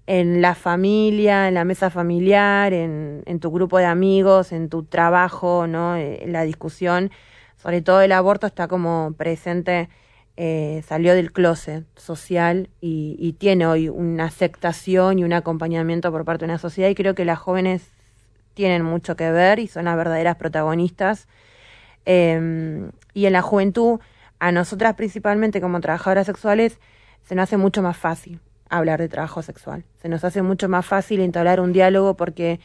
[0.07, 4.83] en la familia, en la mesa familiar, en, en tu grupo de amigos, en tu
[4.83, 5.95] trabajo, ¿no?
[5.95, 7.11] Eh, en la discusión,
[7.57, 9.89] sobre todo el aborto está como presente,
[10.37, 16.25] eh, salió del closet social y, y tiene hoy una aceptación y un acompañamiento por
[16.25, 17.91] parte de una sociedad y creo que las jóvenes
[18.59, 21.29] tienen mucho que ver y son las verdaderas protagonistas
[22.11, 23.99] Em, y en la juventud,
[24.39, 26.79] a nosotras principalmente como trabajadoras sexuales,
[27.23, 29.83] se nos hace mucho más fácil hablar de trabajo sexual.
[30.01, 32.59] Se nos hace mucho más fácil entablar un diálogo porque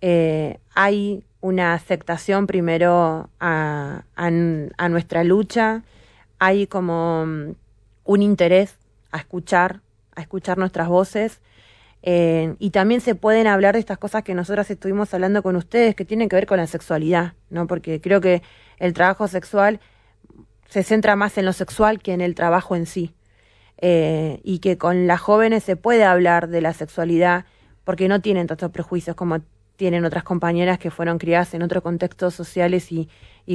[0.00, 5.82] eh, hay una aceptación primero a, a, nuestra lucha,
[6.40, 7.54] hay como mm,
[8.06, 8.76] un interés
[9.12, 9.82] a escuchar,
[10.16, 11.40] a escuchar nuestras voces.
[12.06, 15.94] Eh, y también se pueden hablar de estas cosas que nosotras estuvimos hablando con ustedes,
[15.94, 17.66] que tienen que ver con la sexualidad, ¿no?
[17.66, 18.42] Porque creo que
[18.78, 19.80] el trabajo sexual
[20.68, 23.14] se centra más en lo sexual que en el trabajo en sí.
[23.78, 27.46] Eh, y que con las jóvenes se puede hablar de la sexualidad
[27.84, 29.40] porque no tienen tantos prejuicios como
[29.76, 33.08] tienen otras compañeras que fueron criadas en otros contextos sociales y,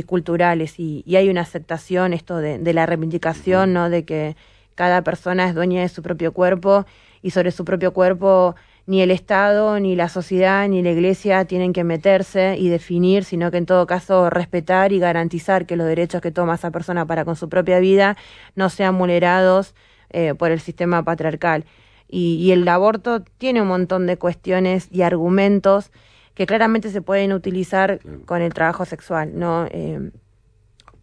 [0.04, 4.36] culturales y, hay una aceptación esto de, de, la reivindicación no de que
[4.76, 6.86] cada persona es dueña de su propio cuerpo
[7.22, 8.56] y sobre su propio cuerpo
[8.90, 13.52] ni el Estado, ni la sociedad, ni la Iglesia tienen que meterse y definir, sino
[13.52, 17.24] que en todo caso respetar y garantizar que los derechos que toma esa persona para
[17.24, 18.18] con su propia vida
[18.56, 19.76] no sean vulnerados
[20.10, 21.66] eh, por el sistema patriarcal.
[22.08, 25.92] Y, el aborto tiene un montón de cuestiones y argumentos
[26.34, 29.68] que claramente se pueden utilizar con el trabajo sexual, ¿no?
[29.70, 30.10] Eh,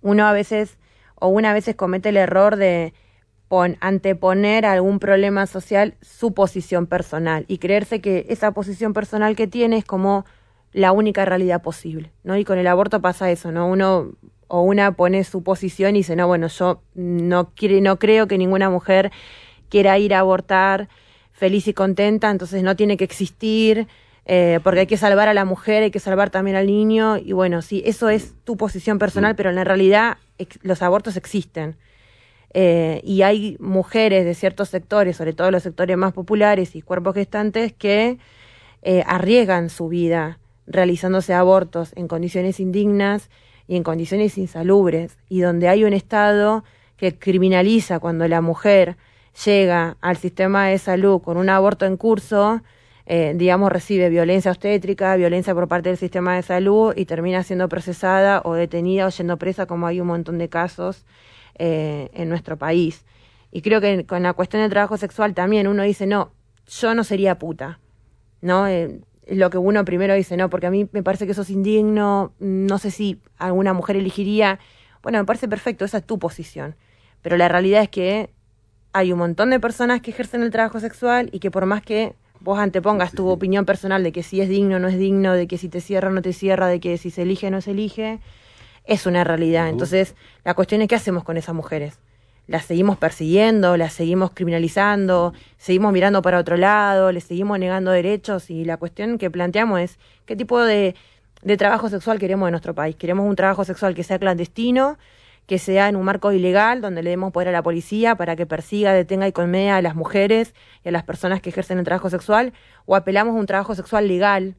[0.02, 0.76] uno a veces,
[1.14, 2.94] o una a veces comete el error de
[3.80, 9.46] anteponer a algún problema social su posición personal y creerse que esa posición personal que
[9.46, 10.24] tiene es como
[10.72, 12.36] la única realidad posible, ¿no?
[12.36, 13.68] Y con el aborto pasa eso, ¿no?
[13.68, 14.12] Uno
[14.48, 18.38] o una pone su posición y dice, no, bueno, yo no, quiere, no creo que
[18.38, 19.10] ninguna mujer
[19.68, 20.88] quiera ir a abortar
[21.32, 23.86] feliz y contenta, entonces no tiene que existir,
[24.24, 27.32] eh, porque hay que salvar a la mujer, hay que salvar también al niño, y
[27.32, 30.16] bueno, sí, eso es tu posición personal, pero en la realidad
[30.62, 31.76] los abortos existen.
[32.58, 37.14] Eh, y hay mujeres de ciertos sectores, sobre todo los sectores más populares y cuerpos
[37.14, 38.16] gestantes, que
[38.80, 43.28] eh, arriesgan su vida realizándose abortos en condiciones indignas
[43.68, 46.64] y en condiciones insalubres, y donde hay un Estado
[46.96, 48.96] que criminaliza cuando la mujer
[49.44, 52.62] llega al sistema de salud con un aborto en curso,
[53.04, 57.68] eh, digamos, recibe violencia obstétrica, violencia por parte del sistema de salud y termina siendo
[57.68, 61.04] procesada o detenida o yendo presa, como hay un montón de casos
[61.58, 63.04] eh, en nuestro país.
[63.50, 66.32] Y creo que con la cuestión del trabajo sexual también uno dice, no,
[66.66, 67.78] yo no sería puta,
[68.40, 68.66] ¿no?
[68.66, 71.50] Eh, lo que uno primero dice, no, porque a mí me parece que eso es
[71.50, 74.58] indigno, no sé si alguna mujer elegiría,
[75.02, 76.76] bueno, me parece perfecto, esa es tu posición,
[77.22, 78.30] pero la realidad es que
[78.92, 82.14] hay un montón de personas que ejercen el trabajo sexual y que por más que
[82.40, 85.46] vos antepongas tu opinión personal de que si es digno o no es digno, de
[85.46, 87.60] que si te cierra o no te cierra, de que si se elige o no
[87.60, 88.20] se elige,
[88.86, 89.68] es una realidad.
[89.68, 90.14] Entonces,
[90.44, 91.98] la cuestión es qué hacemos con esas mujeres
[92.46, 98.50] las seguimos persiguiendo, las seguimos criminalizando, seguimos mirando para otro lado, les seguimos negando derechos
[98.50, 100.94] y la cuestión que planteamos es qué tipo de,
[101.42, 102.94] de trabajo sexual queremos en nuestro país.
[102.96, 104.96] Queremos un trabajo sexual que sea clandestino,
[105.46, 108.46] que sea en un marco ilegal, donde le demos poder a la policía para que
[108.46, 112.10] persiga, detenga y colmea a las mujeres y a las personas que ejercen el trabajo
[112.10, 112.52] sexual,
[112.84, 114.54] o apelamos a un trabajo sexual legal,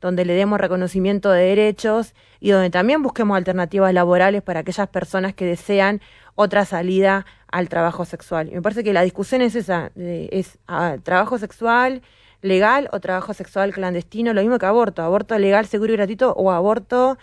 [0.00, 5.34] donde le demos reconocimiento de derechos y donde también busquemos alternativas laborales para aquellas personas
[5.34, 6.00] que desean
[6.34, 8.48] otra salida al trabajo sexual.
[8.48, 12.02] Y me parece que la discusión es esa, es ah, trabajo sexual
[12.42, 16.50] legal o trabajo sexual clandestino, lo mismo que aborto, aborto legal, seguro y gratuito o
[16.50, 17.18] aborto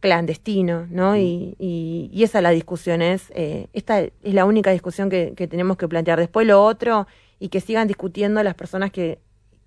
[0.00, 1.12] clandestino, ¿no?
[1.12, 1.16] Mm.
[1.16, 5.46] Y, y, esa es la discusión, es, eh, esta es la única discusión que, que
[5.46, 6.18] tenemos que plantear.
[6.18, 7.06] Después lo otro,
[7.42, 9.18] y que sigan discutiendo las personas que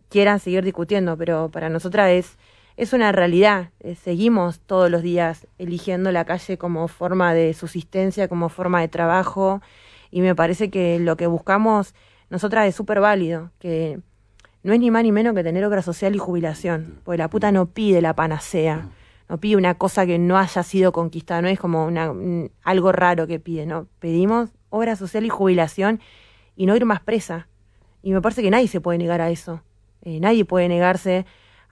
[0.07, 2.38] quieran seguir discutiendo, pero para nosotras es
[2.78, 3.69] es una realidad.
[3.80, 8.88] Eh, seguimos todos los días eligiendo la calle como forma de subsistencia, como forma de
[8.88, 9.61] trabajo,
[10.11, 11.93] y me parece que lo que buscamos
[12.30, 13.99] nosotras es súper válido, que
[14.63, 17.51] no es ni más ni menos que tener obra social y jubilación, porque la puta
[17.51, 18.89] no pide la panacea,
[19.30, 22.11] no pide una cosa que no haya sido conquistada, no es como una,
[22.63, 25.99] algo raro que pide, no, pedimos obra social y jubilación
[26.55, 27.47] y no ir más presa.
[28.01, 29.61] Y me parece que nadie se puede negar a eso.
[30.03, 31.26] Eh, nadie puede negarse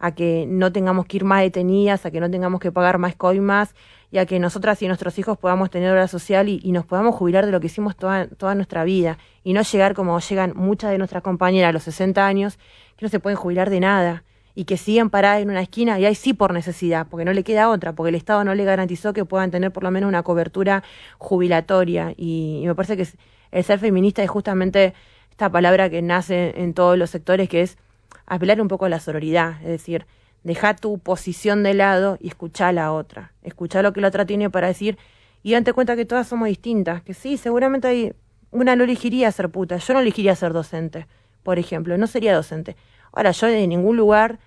[0.04, 3.16] a que no tengamos que ir más detenidas, a que no tengamos que pagar más
[3.16, 3.74] coimas
[4.12, 7.46] y a que nosotras y nuestros hijos podamos tener obra social y, nos podamos jubilar
[7.46, 10.98] de lo que hicimos toda, toda nuestra vida y no llegar como llegan muchas de
[10.98, 12.58] nuestras compañeras a los 60 años,
[12.98, 14.26] que no se pueden jubilar de nada
[14.56, 17.46] y que siguen paradas en una esquina y ahí sí por necesidad, porque no le
[17.46, 20.24] queda otra, porque el Estado no le garantizó que puedan tener por lo menos una
[20.24, 20.84] cobertura
[21.18, 22.14] jubilatoria.
[22.18, 23.08] Y, y me parece que
[23.52, 24.94] el ser feminista es justamente
[25.32, 27.78] esta palabra que nace en todos los sectores que es
[28.26, 30.06] apelar un poco a la sororidad, es decir,
[30.44, 34.26] deja tu posición de lado y escucha a la otra, escucha lo que la otra
[34.26, 34.98] tiene para decir
[35.42, 38.14] y date cuenta que todas somos distintas, que sí, seguramente hay
[38.52, 41.08] una no elegiría ser puta, yo no elegiría ser docente,
[41.44, 42.76] por ejemplo, no sería docente.
[43.12, 44.40] Ahora, yo en ningún lugar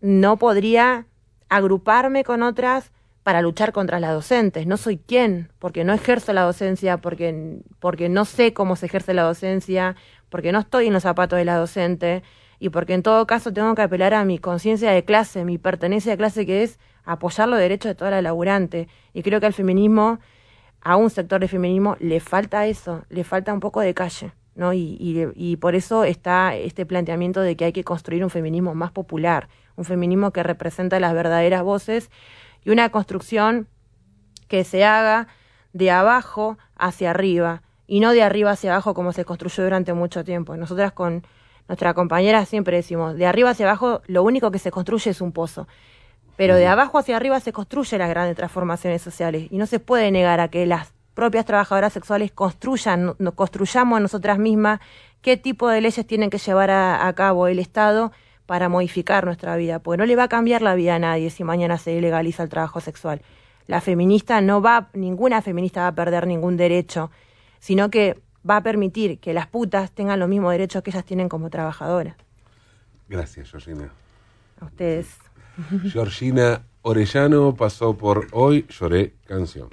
[0.00, 1.06] no podría
[1.48, 2.90] agruparme con otras
[3.22, 4.66] para luchar contra las docentes.
[4.66, 9.12] No soy quien, porque no ejerzo la docencia, porque, porque no sé cómo se ejerce
[9.12, 9.96] la docencia,
[10.30, 12.22] porque no estoy en los zapatos de la docente
[12.58, 16.12] y porque en todo caso tengo que apelar a mi conciencia de clase, mi pertenencia
[16.12, 18.88] de clase, que es apoyar los derechos de toda la laburante.
[19.14, 20.18] Y creo que al feminismo,
[20.80, 24.32] a un sector de feminismo, le falta eso, le falta un poco de calle.
[24.56, 24.72] ¿no?
[24.72, 28.74] Y, y, y por eso está este planteamiento de que hay que construir un feminismo
[28.74, 32.10] más popular, un feminismo que representa las verdaderas voces
[32.64, 33.68] y una construcción
[34.48, 35.28] que se haga
[35.72, 40.22] de abajo hacia arriba y no de arriba hacia abajo como se construyó durante mucho
[40.22, 40.56] tiempo.
[40.56, 41.24] Nosotras con
[41.66, 45.32] nuestra compañera siempre decimos, de arriba hacia abajo lo único que se construye es un
[45.32, 45.66] pozo,
[46.36, 50.12] pero de abajo hacia arriba se construyen las grandes transformaciones sociales y no se puede
[50.12, 54.78] negar a que las propias trabajadoras sexuales construyan, construyamos nosotras mismas
[55.20, 58.12] qué tipo de leyes tienen que llevar a cabo el Estado
[58.48, 61.44] para modificar nuestra vida, porque no le va a cambiar la vida a nadie si
[61.44, 63.20] mañana se legaliza el trabajo sexual.
[63.66, 67.10] La feminista no va, ninguna feminista va a perder ningún derecho,
[67.58, 71.28] sino que va a permitir que las putas tengan los mismos derechos que ellas tienen
[71.28, 72.16] como trabajadoras.
[73.08, 73.90] Gracias, Georgina.
[74.60, 75.16] A ustedes.
[75.90, 79.68] Georgina Orellano pasó por Hoy Lloré Canción.